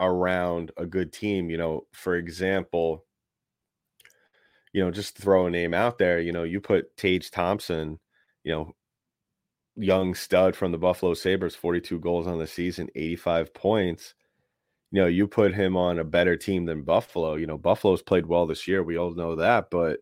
around 0.00 0.72
a 0.76 0.86
good 0.86 1.12
team, 1.12 1.50
you 1.50 1.56
know, 1.56 1.86
for 1.92 2.16
example, 2.16 3.04
you 4.72 4.82
know, 4.84 4.90
just 4.90 5.16
throw 5.16 5.46
a 5.46 5.50
name 5.50 5.74
out 5.74 5.98
there, 5.98 6.20
you 6.20 6.32
know, 6.32 6.42
you 6.44 6.60
put 6.60 6.96
Tage 6.96 7.30
Thompson, 7.30 7.98
you 8.44 8.52
know, 8.52 8.74
young 9.76 10.14
stud 10.14 10.56
from 10.56 10.72
the 10.72 10.78
Buffalo 10.78 11.14
Sabres, 11.14 11.54
42 11.54 11.98
goals 12.00 12.26
on 12.26 12.38
the 12.38 12.46
season, 12.46 12.88
85 12.94 13.54
points. 13.54 14.14
You 14.90 15.02
know, 15.02 15.06
you 15.08 15.26
put 15.26 15.54
him 15.54 15.76
on 15.76 15.98
a 15.98 16.04
better 16.04 16.36
team 16.36 16.66
than 16.66 16.82
Buffalo. 16.82 17.34
You 17.34 17.46
know, 17.46 17.58
Buffalo's 17.58 18.02
played 18.02 18.26
well 18.26 18.46
this 18.46 18.68
year. 18.68 18.82
We 18.82 18.98
all 18.98 19.14
know 19.14 19.36
that, 19.36 19.70
but 19.70 20.00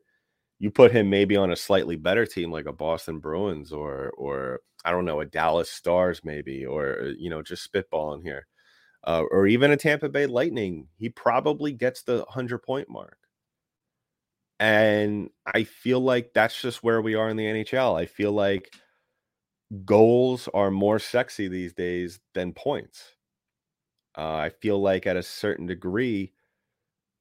you 0.60 0.70
put 0.70 0.92
him 0.92 1.10
maybe 1.10 1.36
on 1.36 1.52
a 1.52 1.56
slightly 1.56 1.96
better 1.96 2.26
team 2.26 2.52
like 2.52 2.66
a 2.66 2.72
Boston 2.74 3.20
Bruins 3.20 3.72
or 3.72 4.12
or 4.18 4.60
I 4.84 4.92
don't 4.92 5.06
know, 5.06 5.20
a 5.20 5.26
Dallas 5.26 5.70
Stars 5.70 6.22
maybe, 6.24 6.66
or 6.66 7.12
you 7.18 7.30
know, 7.30 7.42
just 7.42 7.70
spitballing 7.72 8.22
here. 8.22 8.46
Uh, 9.06 9.24
or 9.30 9.46
even 9.48 9.70
a 9.72 9.76
Tampa 9.78 10.08
Bay 10.10 10.26
Lightning, 10.26 10.88
he 10.98 11.08
probably 11.10 11.72
gets 11.72 12.02
the 12.02 12.18
100 12.18 12.60
point 12.60 12.88
mark. 12.90 13.18
And 14.58 15.30
I 15.46 15.64
feel 15.64 16.00
like 16.00 16.32
that's 16.34 16.60
just 16.60 16.82
where 16.82 17.00
we 17.00 17.14
are 17.14 17.30
in 17.30 17.36
the 17.36 17.46
NHL. 17.46 17.98
I 17.98 18.04
feel 18.06 18.32
like 18.32 18.70
goals 19.84 20.48
are 20.54 20.70
more 20.70 20.98
sexy 20.98 21.48
these 21.48 21.72
days 21.72 22.20
than 22.34 22.52
points. 22.52 23.16
Uh, 24.16 24.34
I 24.34 24.48
feel 24.50 24.80
like 24.80 25.06
at 25.06 25.16
a 25.16 25.22
certain 25.22 25.66
degree, 25.66 26.32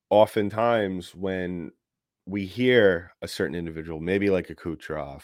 oftentimes 0.10 1.16
when 1.16 1.72
we 2.30 2.46
hear 2.46 3.12
a 3.22 3.28
certain 3.28 3.56
individual, 3.56 4.00
maybe 4.00 4.30
like 4.30 4.50
a 4.50 4.56
Kucherov, 4.56 5.22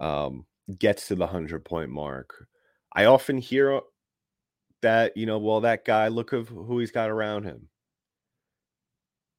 um, 0.00 0.44
gets 0.78 1.08
to 1.08 1.14
the 1.14 1.24
100 1.24 1.64
point 1.64 1.90
mark, 1.90 2.46
I 2.94 3.04
often 3.06 3.38
hear 3.38 3.80
that, 4.82 5.16
you 5.16 5.26
know, 5.26 5.38
well, 5.38 5.60
that 5.62 5.84
guy, 5.84 6.08
look 6.08 6.32
of 6.32 6.48
who 6.48 6.78
he's 6.78 6.90
got 6.90 7.10
around 7.10 7.44
him. 7.44 7.68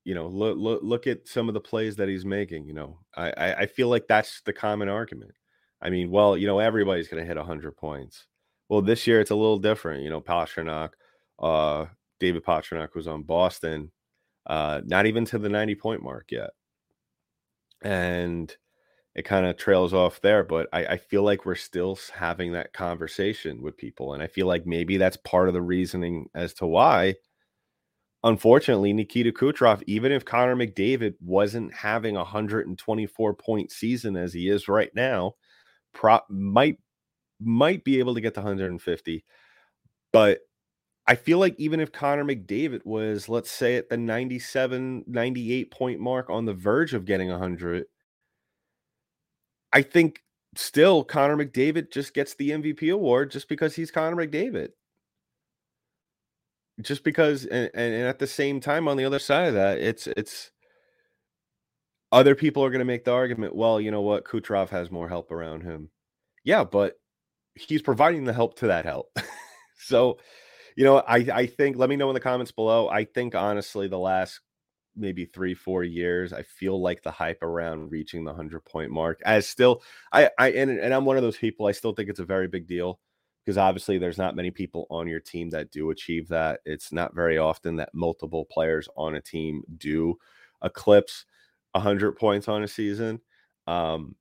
You 0.04 0.14
know, 0.14 0.28
look, 0.28 0.58
look, 0.58 0.82
look 0.84 1.08
at 1.08 1.28
some 1.28 1.48
of 1.48 1.54
the 1.54 1.62
plays 1.62 1.96
that 1.96 2.08
he's 2.08 2.26
making. 2.26 2.66
You 2.66 2.74
know, 2.74 3.00
I, 3.16 3.32
I, 3.32 3.54
I 3.62 3.66
feel 3.66 3.90
like 3.90 4.08
that's 4.08 4.42
the 4.42 4.54
common 4.54 4.88
argument. 4.88 5.32
I 5.82 5.90
mean, 5.90 6.12
well, 6.12 6.38
you 6.38 6.48
know, 6.48 6.60
everybody's 6.60 7.08
going 7.08 7.22
to 7.22 7.28
hit 7.28 7.38
100 7.38 7.76
points. 7.76 8.28
Well, 8.70 8.82
this 8.82 9.08
year 9.08 9.20
it's 9.20 9.32
a 9.32 9.36
little 9.36 9.60
different. 9.60 10.04
You 10.04 10.10
know, 10.12 10.22
Pastrnak, 10.22 10.92
uh, 11.40 11.86
David 12.20 12.44
Pastrnak 12.44 12.96
was 12.96 13.08
on 13.08 13.24
Boston, 13.24 13.92
uh, 14.46 14.82
not 14.86 15.06
even 15.08 15.26
to 15.26 15.40
the 15.40 15.50
90 15.50 15.76
point 15.76 16.04
mark 16.04 16.32
yet. 16.32 16.52
And 17.86 18.56
it 19.16 19.24
kind 19.26 19.46
of 19.46 19.58
trails 19.58 19.94
off 19.94 20.22
there. 20.22 20.44
But 20.44 20.70
I, 20.74 20.86
I 20.86 20.98
feel 20.98 21.24
like 21.24 21.46
we're 21.46 21.56
still 21.56 21.98
having 22.14 22.54
that 22.54 22.74
conversation 22.74 23.62
with 23.62 23.78
people. 23.78 24.14
And 24.14 24.24
I 24.24 24.28
feel 24.28 24.48
like 24.48 24.66
maybe 24.68 24.98
that's 24.98 25.18
part 25.18 25.50
of 25.50 25.54
the 25.56 25.62
reasoning 25.62 26.28
as 26.36 26.54
to 26.56 26.68
why, 26.68 27.16
unfortunately, 28.24 28.94
Nikita 28.94 29.32
Kucherov, 29.32 29.84
even 29.88 30.12
if 30.12 30.26
Connor 30.26 30.56
McDavid 30.56 31.16
wasn't 31.22 31.74
having 31.74 32.16
a 32.16 32.20
124 32.20 33.34
point 33.36 33.72
season 33.72 34.16
as 34.16 34.34
he 34.34 34.50
is 34.50 34.68
right 34.68 34.92
now, 34.96 35.34
prop 35.94 36.28
might 36.30 36.78
might 37.42 37.84
be 37.86 38.00
able 38.00 38.16
to 38.16 38.22
get 38.22 38.34
to 38.36 38.42
150 38.42 39.26
but 40.14 40.40
I 41.08 41.16
feel 41.16 41.38
like 41.38 41.56
even 41.60 41.80
if 41.80 41.92
Connor 41.92 42.26
McDavid 42.26 42.84
was, 42.84 43.30
let's 43.30 43.52
say, 43.52 43.76
at 43.76 43.90
the 43.90 43.98
97, 43.98 45.04
98 45.08 45.72
point 45.72 46.00
mark 46.00 46.30
on 46.30 46.46
the 46.46 46.54
verge 46.54 46.94
of 46.94 47.06
getting 47.06 47.30
100, 47.30 47.86
I 49.72 49.82
think 49.84 50.24
still 50.56 51.04
Connor 51.04 51.38
McDavid 51.38 51.92
just 51.92 52.14
gets 52.14 52.34
the 52.34 52.52
MVP 52.52 52.92
award 52.92 53.30
just 53.30 53.48
because 53.48 53.76
he's 53.76 53.92
Connor 53.92 54.16
McDavid. 54.16 54.70
Just 56.82 57.04
because, 57.04 57.46
and, 57.46 57.70
and 57.74 57.94
at 58.08 58.20
the 58.20 58.28
same 58.28 58.60
time, 58.60 58.88
on 58.88 58.98
the 58.98 59.06
other 59.06 59.20
side 59.20 59.50
of 59.50 59.54
that, 59.54 59.78
it's, 59.78 60.08
it's, 60.08 60.52
other 62.12 62.36
people 62.36 62.64
are 62.64 62.70
going 62.70 62.80
to 62.80 62.86
make 62.86 63.06
the 63.06 63.12
argument, 63.12 63.56
well, 63.56 63.80
you 63.80 63.92
know 63.92 64.02
what? 64.02 64.26
Kucherov 64.26 64.70
has 64.70 64.92
more 64.92 65.08
help 65.08 65.32
around 65.32 65.62
him. 65.62 65.90
Yeah, 66.44 66.64
but 66.64 66.96
he's 67.56 67.82
providing 67.82 68.26
the 68.26 68.34
help 68.34 68.58
to 68.60 68.68
that 68.68 68.86
help. 68.86 69.18
so, 69.78 70.18
you 70.76 70.84
know, 70.84 70.98
I, 71.00 71.18
I 71.34 71.46
think, 71.48 71.78
let 71.78 71.90
me 71.90 71.96
know 71.96 72.10
in 72.10 72.14
the 72.14 72.20
comments 72.20 72.52
below. 72.52 72.90
I 72.90 73.06
think, 73.06 73.36
honestly, 73.36 73.88
the 73.88 74.00
last 74.00 74.40
maybe 74.96 75.26
three, 75.26 75.54
four 75.54 75.84
years, 75.84 76.34
I 76.34 76.44
feel 76.44 76.82
like 76.82 77.04
the 77.04 77.12
hype 77.12 77.44
around 77.44 77.92
reaching 77.92 78.24
the 78.24 78.32
100 78.32 78.66
point 78.66 78.92
mark 78.92 79.22
as 79.26 79.48
still, 79.48 79.82
I, 80.12 80.30
I, 80.40 80.52
and, 80.52 80.72
and 80.72 80.94
I'm 80.94 81.06
one 81.06 81.18
of 81.18 81.24
those 81.24 81.38
people, 81.38 81.68
I 81.68 81.72
still 81.74 81.94
think 81.94 82.10
it's 82.10 82.20
a 82.20 82.26
very 82.26 82.48
big 82.48 82.68
deal 82.68 83.00
because 83.46 83.58
obviously 83.58 83.98
there's 83.98 84.18
not 84.18 84.36
many 84.36 84.52
people 84.52 84.88
on 84.90 85.08
your 85.08 85.20
team 85.20 85.50
that 85.52 85.72
do 85.72 85.92
achieve 85.92 86.30
that. 86.30 86.62
It's 86.66 86.92
not 86.92 87.14
very 87.14 87.38
often 87.38 87.76
that 87.78 87.90
multiple 87.94 88.46
players 88.46 88.88
on 88.98 89.16
a 89.16 89.22
team 89.22 89.64
do 89.78 90.16
eclipse 90.64 91.26
100 91.74 92.14
points 92.14 92.48
on 92.48 92.64
a 92.64 92.68
season. 92.68 93.22
Um, 93.68 94.16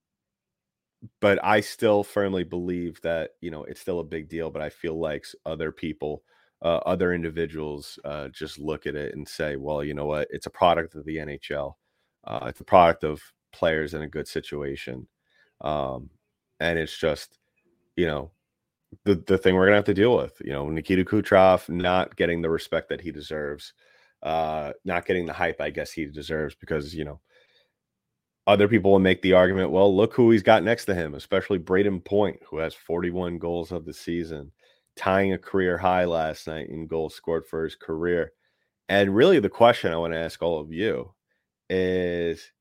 but 1.20 1.42
I 1.44 1.60
still 1.60 2.02
firmly 2.02 2.44
believe 2.44 3.00
that, 3.02 3.30
you 3.40 3.50
know, 3.50 3.64
it's 3.64 3.80
still 3.80 4.00
a 4.00 4.04
big 4.04 4.28
deal. 4.28 4.50
But 4.50 4.62
I 4.62 4.70
feel 4.70 4.98
like 4.98 5.26
other 5.44 5.72
people, 5.72 6.22
uh, 6.64 6.81
other 6.87 7.12
individuals 7.12 7.98
uh, 8.07 8.29
just 8.29 8.59
look 8.59 8.87
at 8.87 8.96
it 8.96 9.14
and 9.14 9.29
say, 9.29 9.57
well, 9.57 9.85
you 9.85 9.92
know 9.92 10.07
what? 10.07 10.27
It's 10.31 10.46
a 10.46 10.50
product 10.50 10.94
of 10.94 11.05
the 11.05 11.18
NHL. 11.18 11.74
Uh, 12.27 12.46
it's 12.46 12.61
a 12.61 12.64
product 12.64 13.05
of 13.05 13.20
players 13.53 13.92
in 13.92 14.03
a 14.03 14.09
good 14.09 14.27
situation. 14.27 15.07
Um, 15.61 16.09
and 16.61 16.79
it's 16.79 16.96
just, 16.96 17.38
you 17.96 18.07
know, 18.07 18.31
the, 19.05 19.16
the 19.27 19.37
thing 19.37 19.55
we're 19.55 19.66
going 19.66 19.72
to 19.72 19.77
have 19.77 19.85
to 19.85 19.94
deal 19.94 20.16
with. 20.16 20.40
You 20.42 20.53
know, 20.53 20.70
Nikita 20.70 21.05
Kucherov 21.05 21.68
not 21.68 22.16
getting 22.16 22.40
the 22.40 22.48
respect 22.48 22.88
that 22.88 23.03
he 23.03 23.12
deserves, 23.12 23.74
uh, 24.22 24.72
not 24.87 25.05
getting 25.05 25.27
the 25.27 25.35
hype, 25.35 25.61
I 25.61 25.68
guess 25.68 25.92
he 25.92 26.07
deserves 26.07 26.55
because, 26.55 26.94
you 26.94 27.05
know, 27.05 27.20
other 28.46 28.68
people 28.68 28.90
will 28.90 28.98
make 28.98 29.20
the 29.20 29.35
argument, 29.35 29.70
well, 29.70 29.94
look 29.94 30.14
who 30.14 30.31
he's 30.31 30.42
got 30.42 30.62
next 30.62 30.87
to 30.87 30.94
him, 30.94 31.14
especially 31.14 31.59
Brayden 31.59 32.03
Point, 32.03 32.40
who 32.48 32.59
has 32.59 32.74
41 32.74 33.38
goals 33.38 33.70
of 33.70 33.85
the 33.85 33.94
season, 33.94 34.50
tying 34.96 35.33
a 35.33 35.38
career 35.38 35.78
high 35.78 36.04
last 36.04 36.46
night 36.46 36.68
in 36.68 36.87
goals 36.87 37.14
scored 37.14 37.46
for 37.46 37.64
his 37.64 37.76
career. 37.76 38.33
And 38.88 39.14
really, 39.14 39.40
the 39.40 39.48
question 39.48 39.92
I 39.92 39.96
want 39.96 40.12
to 40.12 40.18
ask 40.18 40.42
all 40.42 40.61
of 40.61 40.72
you 40.72 41.14
is 41.70 42.52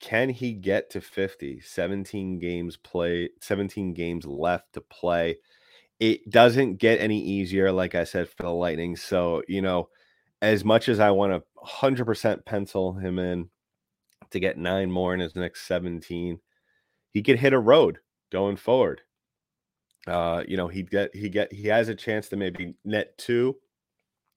can 0.00 0.28
he 0.28 0.52
get 0.52 0.90
to 0.90 1.00
50 1.00 1.60
17 1.60 2.38
games 2.38 2.76
play 2.76 3.28
17 3.42 3.92
games 3.92 4.24
left 4.24 4.72
to 4.72 4.80
play 4.80 5.36
it 6.00 6.30
doesn't 6.30 6.76
get 6.76 7.00
any 7.00 7.20
easier 7.20 7.70
like 7.70 7.94
i 7.94 8.04
said 8.04 8.28
for 8.28 8.44
the 8.44 8.50
lightning 8.50 8.96
so 8.96 9.42
you 9.48 9.60
know 9.60 9.88
as 10.40 10.64
much 10.64 10.88
as 10.88 10.98
i 10.98 11.10
want 11.10 11.32
to 11.32 11.42
100% 11.66 12.44
pencil 12.46 12.94
him 12.94 13.18
in 13.18 13.50
to 14.30 14.40
get 14.40 14.58
nine 14.58 14.90
more 14.90 15.14
in 15.14 15.20
his 15.20 15.34
next 15.34 15.66
17. 15.66 16.40
He 17.12 17.22
could 17.22 17.38
hit 17.38 17.52
a 17.52 17.58
road 17.58 17.98
going 18.30 18.56
forward. 18.56 19.02
Uh, 20.08 20.42
you 20.46 20.56
know, 20.56 20.68
he 20.68 20.82
get 20.82 21.14
he 21.14 21.28
get 21.28 21.52
he 21.52 21.68
has 21.68 21.88
a 21.88 21.94
chance 21.94 22.28
to 22.28 22.36
maybe 22.36 22.74
net 22.84 23.16
two 23.18 23.56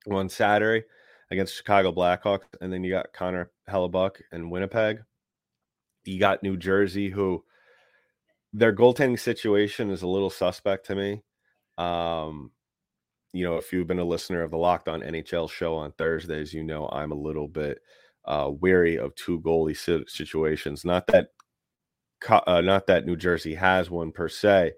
on 0.10 0.30
Saturday 0.30 0.86
against 1.32 1.56
Chicago 1.56 1.92
Blackhawks, 1.92 2.46
and 2.60 2.72
then 2.72 2.84
you 2.84 2.92
got 2.92 3.14
Connor 3.14 3.52
Hellebuyck 3.70 4.22
and 4.32 4.52
Winnipeg. 4.52 5.00
You 6.06 6.20
got 6.20 6.44
New 6.44 6.58
Jersey, 6.58 7.10
who 7.10 7.44
their 8.54 8.76
goaltending 8.76 9.20
situation 9.20 9.92
is 9.92 10.02
a 10.02 10.08
little 10.08 10.30
suspect 10.30 10.88
to 10.88 10.96
me. 10.96 11.24
Um, 11.78 12.52
you 13.34 13.46
know, 13.46 13.56
if 13.56 13.72
you've 13.72 13.88
been 13.88 14.00
a 14.00 14.04
listener 14.04 14.42
of 14.44 14.52
the 14.52 14.58
Locked 14.58 14.90
On 14.90 15.02
NHL 15.02 15.50
show 15.50 15.76
on 15.76 15.94
Thursdays, 15.94 16.54
you 16.54 16.64
know 16.64 16.90
I'm 16.92 17.12
a 17.12 17.16
little 17.16 17.48
bit 17.48 17.80
uh, 18.26 18.50
wary 18.52 18.98
of 18.98 19.16
two 19.16 19.40
goalie 19.40 20.08
situations. 20.08 20.84
Not 20.84 21.08
that 21.08 21.30
uh, 22.30 22.62
not 22.62 22.88
that 22.88 23.06
New 23.06 23.16
Jersey 23.16 23.56
has 23.56 23.90
one 23.90 24.12
per 24.12 24.28
se, 24.28 24.74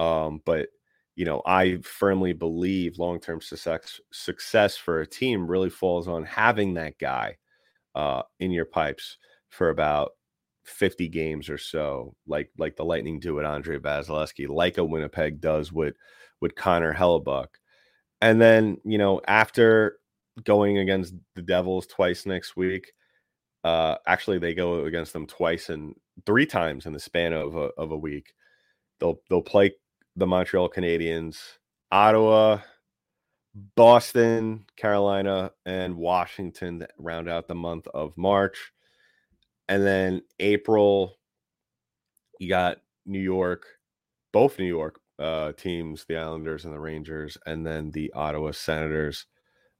um, 0.00 0.40
but 0.46 0.68
you 1.14 1.26
know, 1.26 1.42
I 1.44 1.78
firmly 1.82 2.32
believe 2.32 2.98
long 2.98 3.20
term 3.20 3.42
success 3.42 4.00
success 4.10 4.76
for 4.76 5.02
a 5.02 5.06
team 5.06 5.46
really 5.46 5.68
falls 5.68 6.08
on 6.08 6.24
having 6.24 6.74
that 6.74 6.98
guy 6.98 7.36
uh, 7.94 8.22
in 8.38 8.50
your 8.50 8.64
pipes 8.64 9.18
for 9.50 9.68
about 9.68 10.12
50 10.64 11.08
games 11.08 11.50
or 11.50 11.58
so, 11.58 12.14
like 12.26 12.50
like 12.56 12.76
the 12.76 12.84
Lightning 12.84 13.20
do 13.20 13.34
with 13.34 13.44
Andre 13.44 13.78
Vasilevskiy, 13.78 14.48
like 14.48 14.78
a 14.78 14.84
Winnipeg 14.84 15.40
does 15.42 15.70
with 15.70 15.94
with 16.40 16.54
Connor 16.54 16.94
Hellebuyck. 16.94 17.48
And 18.22 18.40
then, 18.40 18.78
you 18.84 18.96
know, 18.96 19.20
after 19.28 19.98
going 20.44 20.78
against 20.78 21.14
the 21.34 21.42
Devils 21.42 21.86
twice 21.86 22.24
next 22.24 22.56
week, 22.56 22.92
uh 23.64 23.96
actually 24.06 24.38
they 24.38 24.54
go 24.54 24.86
against 24.86 25.12
them 25.12 25.26
twice 25.26 25.68
and 25.68 25.94
three 26.24 26.46
times 26.46 26.86
in 26.86 26.94
the 26.94 27.00
span 27.00 27.34
of 27.34 27.54
a, 27.56 27.70
of 27.76 27.90
a 27.90 27.96
week. 27.96 28.32
They'll 29.00 29.20
they'll 29.28 29.42
play 29.42 29.72
the 30.16 30.26
Montreal 30.26 30.68
Canadiens, 30.68 31.38
Ottawa, 31.90 32.58
Boston, 33.76 34.64
Carolina, 34.76 35.52
and 35.66 35.96
Washington 35.96 36.86
round 36.98 37.28
out 37.28 37.48
the 37.48 37.54
month 37.54 37.86
of 37.94 38.16
March. 38.16 38.72
And 39.68 39.84
then 39.84 40.22
April, 40.38 41.16
you 42.38 42.48
got 42.48 42.78
New 43.06 43.20
York, 43.20 43.66
both 44.32 44.58
New 44.58 44.66
York 44.66 45.00
uh, 45.18 45.52
teams, 45.52 46.04
the 46.08 46.16
Islanders 46.16 46.64
and 46.64 46.74
the 46.74 46.80
Rangers, 46.80 47.36
and 47.46 47.66
then 47.66 47.90
the 47.90 48.12
Ottawa 48.14 48.52
Senators 48.52 49.26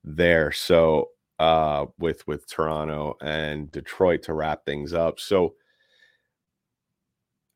there. 0.05 0.53
So 0.53 1.11
uh, 1.39 1.87
with 1.99 2.27
with 2.27 2.47
Toronto 2.47 3.17
and 3.23 3.71
Detroit 3.73 4.23
to 4.25 4.35
wrap 4.35 4.65
things 4.65 4.93
up. 4.93 5.19
So 5.19 5.55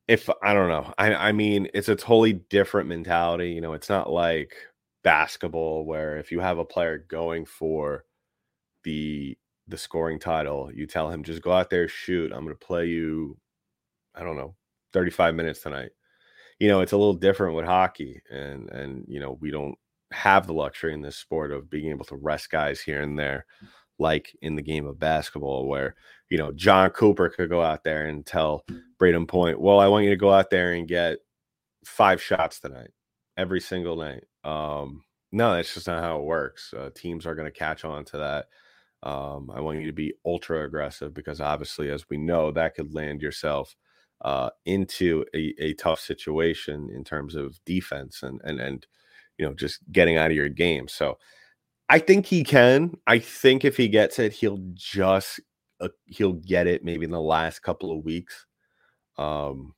if 0.09 0.29
I 0.43 0.53
don't 0.55 0.69
know, 0.69 0.93
I 0.99 1.15
I 1.15 1.33
mean 1.33 1.69
it's 1.75 1.89
a 1.89 1.97
totally 1.97 2.35
different 2.35 2.89
mentality. 2.89 3.51
You 3.51 3.61
know, 3.61 3.73
it's 3.73 3.89
not 3.89 4.11
like 4.11 4.55
basketball 5.03 5.85
where 5.85 6.19
if 6.19 6.33
you 6.33 6.41
have 6.41 6.59
a 6.59 6.65
player 6.65 6.99
going 7.09 7.47
for 7.47 8.05
the 8.85 9.37
the 9.69 9.79
scoring 9.79 10.19
title, 10.19 10.71
you 10.75 10.87
tell 10.87 11.11
him 11.11 11.23
just 11.23 11.43
go 11.43 11.53
out 11.53 11.71
there, 11.71 11.89
shoot. 11.89 12.33
I'm 12.33 12.45
going 12.45 12.55
to 12.57 12.67
play 12.67 12.87
you, 12.87 13.39
I 14.15 14.23
don't 14.23 14.37
know, 14.37 14.55
35 14.93 15.35
minutes 15.35 15.61
tonight. 15.63 15.91
You 16.59 16.69
know, 16.69 16.81
it's 16.81 16.93
a 16.93 16.97
little 16.97 17.15
different 17.15 17.57
with 17.57 17.65
hockey, 17.65 18.21
and 18.31 18.71
and 18.71 19.05
you 19.09 19.21
know 19.21 19.39
we 19.41 19.51
don't 19.51 19.77
have 20.13 20.47
the 20.47 20.55
luxury 20.55 20.95
in 20.95 21.03
this 21.03 21.17
sport 21.17 21.53
of 21.53 21.71
being 21.71 21.91
able 21.91 22.05
to 22.07 22.17
rest 22.17 22.51
guys 22.51 22.81
here 22.81 23.03
and 23.03 23.19
there, 23.19 23.47
like 23.99 24.37
in 24.43 24.55
the 24.55 24.63
game 24.63 24.87
of 24.87 24.99
basketball, 24.99 25.67
where 25.67 25.97
you 26.35 26.39
know 26.39 26.53
Jon 26.53 26.91
Cooper 26.91 27.29
could 27.29 27.49
go 27.49 27.63
out 27.63 27.85
there 27.85 28.07
and 28.07 28.27
tell 28.27 28.65
Brayden 29.01 29.29
Point, 29.29 29.61
"Well, 29.61 29.79
I 29.79 29.87
want 29.87 30.05
you 30.05 30.11
to 30.11 30.17
go 30.17 30.33
out 30.33 30.51
there 30.51 30.73
and 30.73 30.89
get 30.89 31.19
five 31.85 32.21
shots 32.21 32.59
tonight, 32.59 32.91
every 33.37 33.61
single 33.61 33.97
night." 33.97 34.25
Um, 34.43 35.05
no, 35.31 35.55
that's 35.55 35.75
just 35.75 35.87
not 35.87 36.03
how 36.03 36.19
it 36.19 36.25
works. 36.25 36.75
Uh, 36.77 36.91
teams 36.95 37.27
are 37.27 37.37
going 37.37 37.51
to 37.51 37.59
catch 37.59 37.85
on 37.85 38.05
to 38.07 38.19
that 38.19 38.47
um, 39.05 39.51
I 39.55 39.61
want 39.61 39.81
you 39.81 39.87
to 39.87 39.93
be 39.93 40.15
ultra 40.25 40.65
aggressive 40.65 41.13
because 41.13 41.41
obviously, 41.41 41.91
as 41.91 42.09
we 42.09 42.17
know, 42.17 42.51
that 42.51 42.75
could 42.75 42.95
land 42.95 43.21
yourself 43.21 43.77
uh, 44.23 44.49
into 44.65 45.27
a, 45.35 45.55
a, 45.59 45.75
tough 45.75 46.01
situation 46.01 46.89
in 46.89 47.05
terms 47.05 47.35
of 47.35 47.63
defense 47.67 48.23
and 48.23 48.41
and 48.45 48.59
and 48.61 48.87
you 49.37 49.45
know 49.45 49.53
just 49.53 49.81
getting 49.93 50.17
out 50.17 50.31
of 50.31 50.37
your 50.37 50.49
game. 50.49 50.89
So 50.89 51.19
I 51.91 51.99
think 51.99 52.25
he 52.25 52.43
can. 52.43 52.97
I 53.07 53.19
think 53.19 53.65
if 53.65 53.77
he 53.77 53.89
gets 53.89 54.19
it, 54.19 54.33
he'll 54.33 54.61
just 54.73 55.41
uh, 55.85 55.89
he'll 56.07 56.33
get 56.33 56.67
it 56.67 56.85
maybe 56.85 57.05
in 57.05 57.11
the 57.11 57.21
last 57.21 57.61
couple 57.61 57.97
of 57.97 58.05
weeks. 58.05 58.47
Um, 59.19 59.75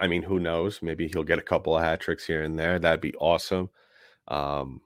I 0.00 0.08
mean, 0.08 0.22
who 0.22 0.40
knows? 0.40 0.80
Maybe 0.82 1.08
he'll 1.08 1.22
get 1.24 1.38
a 1.38 1.42
couple 1.42 1.76
of 1.76 1.82
hat 1.82 2.00
tricks 2.00 2.26
here 2.26 2.42
and 2.42 2.58
there. 2.58 2.78
That'd 2.78 3.00
be 3.00 3.14
awesome. 3.14 3.70
Um, 4.28 4.80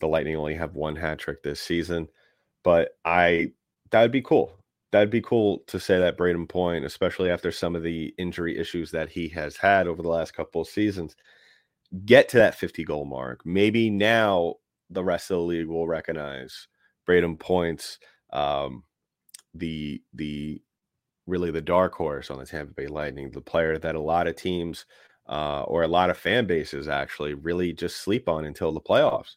the 0.00 0.06
Lightning 0.06 0.36
only 0.36 0.54
have 0.54 0.74
one 0.74 0.96
hat 0.96 1.18
trick 1.18 1.42
this 1.42 1.60
season, 1.60 2.08
but 2.64 2.90
I 3.04 3.52
that'd 3.90 4.12
be 4.12 4.22
cool. 4.22 4.52
That'd 4.90 5.10
be 5.10 5.20
cool 5.20 5.62
to 5.66 5.78
say 5.78 5.98
that 5.98 6.16
Brayden 6.16 6.48
Point, 6.48 6.84
especially 6.84 7.30
after 7.30 7.52
some 7.52 7.76
of 7.76 7.82
the 7.82 8.14
injury 8.16 8.56
issues 8.56 8.90
that 8.92 9.10
he 9.10 9.28
has 9.28 9.56
had 9.56 9.86
over 9.86 10.00
the 10.00 10.08
last 10.08 10.32
couple 10.32 10.62
of 10.62 10.68
seasons, 10.68 11.14
get 12.06 12.28
to 12.30 12.38
that 12.38 12.54
50 12.54 12.84
goal 12.84 13.04
mark. 13.04 13.44
Maybe 13.44 13.90
now 13.90 14.54
the 14.88 15.04
rest 15.04 15.30
of 15.30 15.38
the 15.38 15.42
league 15.42 15.66
will 15.66 15.86
recognize 15.86 16.68
Brayden 17.06 17.38
Points, 17.38 17.98
um, 18.30 18.84
the 19.54 20.02
the 20.14 20.60
really 21.26 21.50
the 21.50 21.60
dark 21.60 21.94
horse 21.94 22.30
on 22.30 22.38
the 22.38 22.46
Tampa 22.46 22.72
Bay 22.72 22.86
Lightning, 22.86 23.30
the 23.30 23.40
player 23.40 23.78
that 23.78 23.94
a 23.94 24.00
lot 24.00 24.26
of 24.26 24.36
teams 24.36 24.86
uh, 25.28 25.62
or 25.62 25.82
a 25.82 25.88
lot 25.88 26.10
of 26.10 26.16
fan 26.16 26.46
bases 26.46 26.88
actually 26.88 27.34
really 27.34 27.72
just 27.72 27.98
sleep 27.98 28.28
on 28.28 28.46
until 28.46 28.72
the 28.72 28.80
playoffs. 28.80 29.36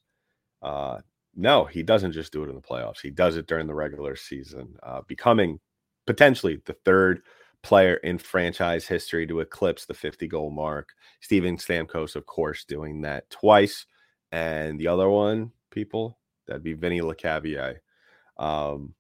Uh, 0.62 1.00
no, 1.36 1.66
he 1.66 1.84
doesn't 1.84 2.14
just 2.14 2.32
do 2.32 2.44
it 2.44 2.50
in 2.50 2.56
the 2.56 2.62
playoffs. 2.62 3.02
He 3.02 3.10
does 3.10 3.36
it 3.36 3.48
during 3.48 3.68
the 3.68 3.74
regular 3.74 4.16
season, 4.16 4.76
uh, 4.84 5.02
becoming 5.08 5.60
potentially 6.08 6.62
the 6.66 6.76
third 6.86 7.22
player 7.64 7.96
in 7.96 8.18
franchise 8.18 8.88
history 8.88 9.28
to 9.28 9.40
eclipse 9.40 9.86
the 9.86 9.94
50 9.94 10.28
goal 10.28 10.50
mark. 10.50 10.90
Steven 11.20 11.58
Stamkos, 11.58 12.16
of 12.16 12.26
course, 12.26 12.66
doing 12.66 13.02
that 13.02 13.30
twice. 13.30 13.86
And 14.32 14.80
the 14.80 14.88
other 14.88 15.10
one, 15.10 15.52
people, 15.72 16.18
that'd 16.48 16.64
be 16.64 16.74
Vinny 16.74 17.02
Lecavalier, 17.02 17.78
um, 18.42 18.94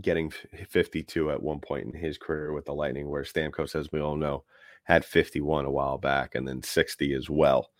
getting 0.00 0.32
52 0.68 1.30
at 1.30 1.42
one 1.42 1.60
point 1.60 1.86
in 1.86 1.92
his 1.92 2.18
career 2.18 2.52
with 2.52 2.64
the 2.64 2.74
Lightning, 2.74 3.08
where 3.08 3.22
Stamkos, 3.22 3.74
as 3.74 3.92
we 3.92 4.00
all 4.00 4.16
know, 4.16 4.44
had 4.84 5.04
51 5.04 5.66
a 5.66 5.70
while 5.70 5.98
back 5.98 6.34
and 6.34 6.48
then 6.48 6.62
60 6.62 7.12
as 7.14 7.28
well. 7.28 7.70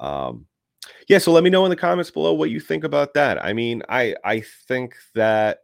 Um, 0.00 0.46
yeah, 1.08 1.18
so 1.18 1.32
let 1.32 1.44
me 1.44 1.50
know 1.50 1.64
in 1.64 1.70
the 1.70 1.76
comments 1.76 2.10
below 2.10 2.32
what 2.34 2.50
you 2.50 2.60
think 2.60 2.84
about 2.84 3.14
that. 3.14 3.42
I 3.42 3.52
mean, 3.52 3.82
I 3.88 4.14
I 4.24 4.40
think 4.40 4.96
that 5.14 5.60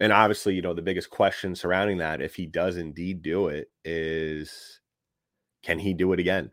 and 0.00 0.12
obviously, 0.12 0.54
you 0.54 0.62
know, 0.62 0.74
the 0.74 0.82
biggest 0.82 1.10
question 1.10 1.54
surrounding 1.54 1.98
that 1.98 2.20
if 2.20 2.34
he 2.34 2.46
does 2.46 2.76
indeed 2.76 3.22
do 3.22 3.48
it 3.48 3.70
is 3.84 4.80
can 5.62 5.78
he 5.78 5.94
do 5.94 6.12
it 6.12 6.20
again? 6.20 6.50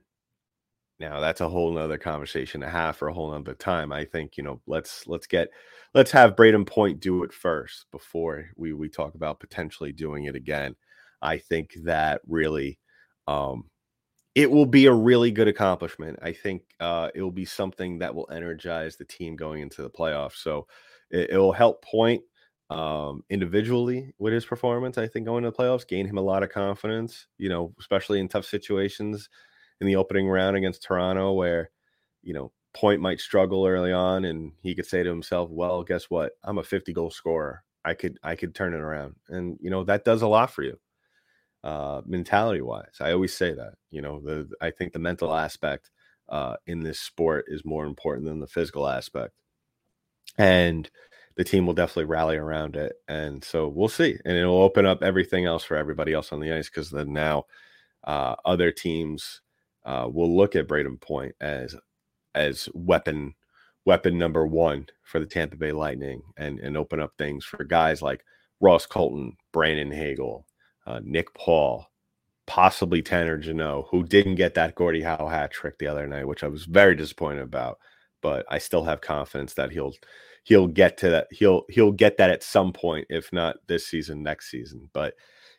Now 1.02 1.20
that's 1.20 1.42
a 1.42 1.50
whole 1.50 1.72
nother 1.72 1.98
conversation 1.98 2.62
to 2.62 2.70
have 2.70 2.96
for 2.96 3.08
a 3.08 3.14
whole 3.14 3.32
nother 3.32 3.56
time. 3.56 3.92
I 3.92 4.06
think, 4.06 4.38
you 4.38 4.44
know, 4.44 4.62
let's 4.68 5.08
let's 5.08 5.26
get 5.26 5.50
let's 5.96 6.12
have 6.12 6.36
Brayden 6.36 6.66
Point 6.68 7.00
do 7.00 7.24
it 7.24 7.34
first 7.34 7.88
before 7.92 8.46
we 8.56 8.72
we 8.74 8.88
talk 8.88 9.16
about 9.16 9.40
potentially 9.40 9.92
doing 9.92 10.26
it 10.26 10.36
again. 10.36 10.76
I 11.20 11.40
think 11.40 11.72
that 11.86 12.22
really 12.28 12.78
um 13.28 13.64
it 14.36 14.50
will 14.52 14.68
be 14.68 14.86
a 14.86 14.94
really 14.94 15.32
good 15.32 15.48
accomplishment. 15.48 16.20
I 16.22 16.34
think 16.34 16.62
uh, 16.80 17.10
it 17.16 17.22
will 17.22 17.32
be 17.32 17.46
something 17.46 18.00
that 18.00 18.16
will 18.16 18.30
energize 18.32 18.96
the 18.96 19.04
team 19.04 19.36
going 19.36 19.62
into 19.62 19.82
the 19.82 19.90
playoffs. 19.90 20.38
So 20.38 20.68
it, 21.10 21.34
will 21.34 21.52
help 21.52 21.84
Point 21.84 22.22
um, 22.70 23.24
individually 23.30 24.14
with 24.20 24.32
his 24.32 24.46
performance. 24.46 24.98
I 24.98 25.08
think 25.08 25.26
going 25.26 25.44
to 25.44 25.52
the 25.52 25.58
playoffs, 25.58 25.86
gain 25.86 26.06
him 26.06 26.18
a 26.18 26.22
lot 26.22 26.44
of 26.44 26.50
confidence. 26.50 27.28
You 27.40 27.50
know, 27.50 27.74
especially 27.78 28.22
in 28.22 28.30
tough 28.30 28.46
situations 28.46 29.28
in 29.82 29.88
the 29.88 29.98
opening 29.98 30.30
round 30.30 30.56
against 30.56 30.84
Toronto, 30.84 31.34
where 31.34 31.72
you 32.24 32.34
know 32.34 32.52
Point 32.74 33.02
might 33.02 33.20
struggle 33.20 33.68
early 33.68 33.92
on, 33.92 34.24
and 34.26 34.54
he 34.62 34.74
could 34.76 34.86
say 34.86 35.04
to 35.04 35.10
himself, 35.10 35.50
"Well, 35.50 35.84
guess 35.84 36.06
what? 36.06 36.34
I'm 36.44 36.58
a 36.58 36.64
50 36.64 36.94
goal 36.94 37.12
scorer. 37.12 37.64
I 37.84 37.94
could 37.96 38.18
I 38.24 38.36
could 38.36 38.56
turn 38.56 38.74
it 38.74 38.80
around." 38.80 39.16
And 39.28 39.58
you 39.62 39.70
know 39.70 39.84
that 39.84 40.06
does 40.06 40.22
a 40.22 40.28
lot 40.28 40.52
for 40.52 40.64
you 40.64 40.78
uh, 41.64 42.02
mentality 42.06 42.62
wise. 42.62 42.98
I 43.00 43.12
always 43.12 43.34
say 43.36 43.54
that, 43.54 43.74
you 43.92 44.02
know, 44.02 44.20
the 44.20 44.50
I 44.62 44.72
think 44.72 44.94
the 44.94 45.00
mental 45.00 45.34
aspect 45.34 45.90
uh, 46.30 46.56
in 46.66 46.82
this 46.82 47.00
sport 47.00 47.46
is 47.48 47.66
more 47.66 47.86
important 47.86 48.26
than 48.26 48.40
the 48.40 48.48
physical 48.48 48.88
aspect, 48.88 49.34
and 50.38 50.90
the 51.36 51.44
team 51.44 51.66
will 51.66 51.74
definitely 51.74 52.06
rally 52.06 52.38
around 52.38 52.76
it. 52.76 52.94
And 53.08 53.44
so 53.44 53.68
we'll 53.68 53.90
see, 53.90 54.18
and 54.26 54.38
it'll 54.38 54.62
open 54.62 54.86
up 54.86 55.04
everything 55.04 55.46
else 55.46 55.64
for 55.64 55.78
everybody 55.78 56.14
else 56.14 56.32
on 56.32 56.40
the 56.40 56.52
ice 56.52 56.70
because 56.70 56.90
then 56.90 57.14
now 57.14 57.46
uh, 58.06 58.36
other 58.46 58.72
teams 58.72 59.42
uh, 59.86 60.08
will 60.12 60.36
look 60.36 60.56
at 60.56 60.68
Brayden 60.68 61.00
Point 61.00 61.36
as 61.42 61.76
as 62.36 62.70
weapon 62.74 63.34
weapon 63.86 64.18
number 64.18 64.46
one 64.46 64.86
for 65.04 65.20
the 65.20 65.26
Tampa 65.26 65.58
Bay 65.58 65.72
Lightning 65.72 66.22
and 66.38 66.60
and 66.60 66.78
open 66.78 67.00
up 67.00 67.14
things 67.18 67.46
for 67.46 67.64
guys 67.64 68.02
like 68.02 68.24
Ross 68.60 68.86
Colton, 68.86 69.36
Brandon 69.52 69.92
Hagel, 69.92 70.46
uh, 70.86 71.00
Nick 71.04 71.34
Paul, 71.34 71.88
possibly 72.46 73.02
Tanner 73.02 73.38
Jeannot, 73.38 73.88
who 73.90 74.04
didn't 74.04 74.36
get 74.36 74.54
that 74.54 74.76
Gordie 74.76 75.02
Howe 75.02 75.28
hat 75.28 75.52
trick 75.52 75.78
the 75.80 75.88
other 75.88 76.08
night, 76.08 76.28
which 76.28 76.44
I 76.44 76.48
was 76.48 76.66
very 76.66 76.96
disappointed 76.96 77.42
about. 77.42 77.80
But 78.22 78.46
I 78.50 78.60
still 78.60 78.84
have 78.84 79.02
confidence 79.02 79.56
that 79.56 79.72
he'll 79.72 79.94
he'll 80.44 80.68
get 80.68 80.98
to 80.98 81.10
that. 81.10 81.28
He'll 81.32 81.64
he'll 81.70 81.92
get 81.92 82.18
that 82.18 82.30
at 82.30 82.44
some 82.44 82.72
point, 82.72 83.08
if 83.10 83.34
not 83.34 83.58
this 83.68 83.88
season, 83.88 84.22
next 84.22 84.52
season. 84.52 84.90
But 84.94 85.16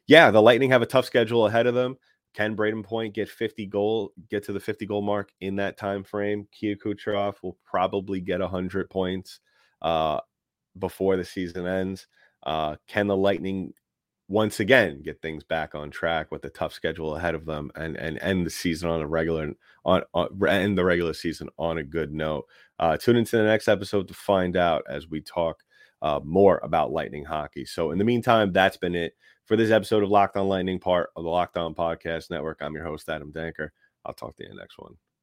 yeah, 0.06 0.30
the 0.30 0.42
Lightning 0.42 0.70
have 0.70 0.82
a 0.82 0.86
tough 0.86 1.04
schedule 1.04 1.46
ahead 1.46 1.66
of 1.66 1.74
them. 1.74 1.96
Can 2.34 2.56
Brayden 2.56 2.84
Point 2.84 3.14
get 3.14 3.28
50 3.28 3.66
goal, 3.66 4.12
get 4.30 4.44
to 4.44 4.52
the 4.52 4.60
50 4.60 4.86
goal 4.86 5.02
mark 5.02 5.30
in 5.40 5.56
that 5.56 5.76
time 5.76 6.02
frame? 6.04 6.48
Kia 6.50 6.76
Kucherov 6.76 7.34
will 7.42 7.58
probably 7.64 8.20
get 8.20 8.40
100 8.40 8.88
points 8.88 9.40
uh, 9.82 10.20
before 10.78 11.16
the 11.16 11.24
season 11.24 11.66
ends. 11.66 12.06
Uh, 12.42 12.76
can 12.88 13.06
the 13.06 13.16
Lightning 13.16 13.72
once 14.28 14.60
again 14.60 15.02
get 15.02 15.20
things 15.20 15.44
back 15.44 15.74
on 15.74 15.90
track 15.90 16.30
with 16.30 16.40
the 16.40 16.48
tough 16.48 16.72
schedule 16.72 17.16
ahead 17.16 17.34
of 17.34 17.44
them 17.44 17.70
and 17.74 17.96
and 17.96 18.18
end 18.22 18.46
the 18.46 18.50
season 18.50 18.88
on 18.88 19.02
a 19.02 19.06
regular 19.06 19.52
on, 19.84 20.02
on 20.14 20.28
end 20.48 20.78
the 20.78 20.84
regular 20.84 21.12
season 21.12 21.48
on 21.58 21.78
a 21.78 21.82
good 21.82 22.12
note. 22.12 22.46
Uh, 22.78 22.96
tune 22.96 23.16
into 23.16 23.36
the 23.36 23.42
next 23.42 23.68
episode 23.68 24.08
to 24.08 24.14
find 24.14 24.56
out 24.56 24.82
as 24.88 25.08
we 25.08 25.20
talk 25.20 25.62
uh, 26.00 26.18
more 26.24 26.60
about 26.62 26.92
Lightning 26.92 27.24
hockey. 27.24 27.64
So 27.64 27.90
in 27.90 27.98
the 27.98 28.04
meantime, 28.04 28.52
that's 28.52 28.76
been 28.76 28.94
it 28.94 29.14
for 29.46 29.56
this 29.56 29.70
episode 29.70 30.02
of 30.02 30.10
Locked 30.10 30.36
On 30.36 30.48
Lightning, 30.48 30.78
part 30.78 31.10
of 31.16 31.24
the 31.24 31.30
Locked 31.30 31.56
On 31.56 31.74
Podcast 31.74 32.30
Network. 32.30 32.58
I'm 32.60 32.74
your 32.74 32.84
host 32.84 33.08
Adam 33.08 33.32
Danker. 33.32 33.70
I'll 34.04 34.14
talk 34.14 34.36
to 34.36 34.44
you 34.44 34.50
in 34.50 34.56
the 34.56 34.62
next 34.62 34.78
one. 34.78 34.96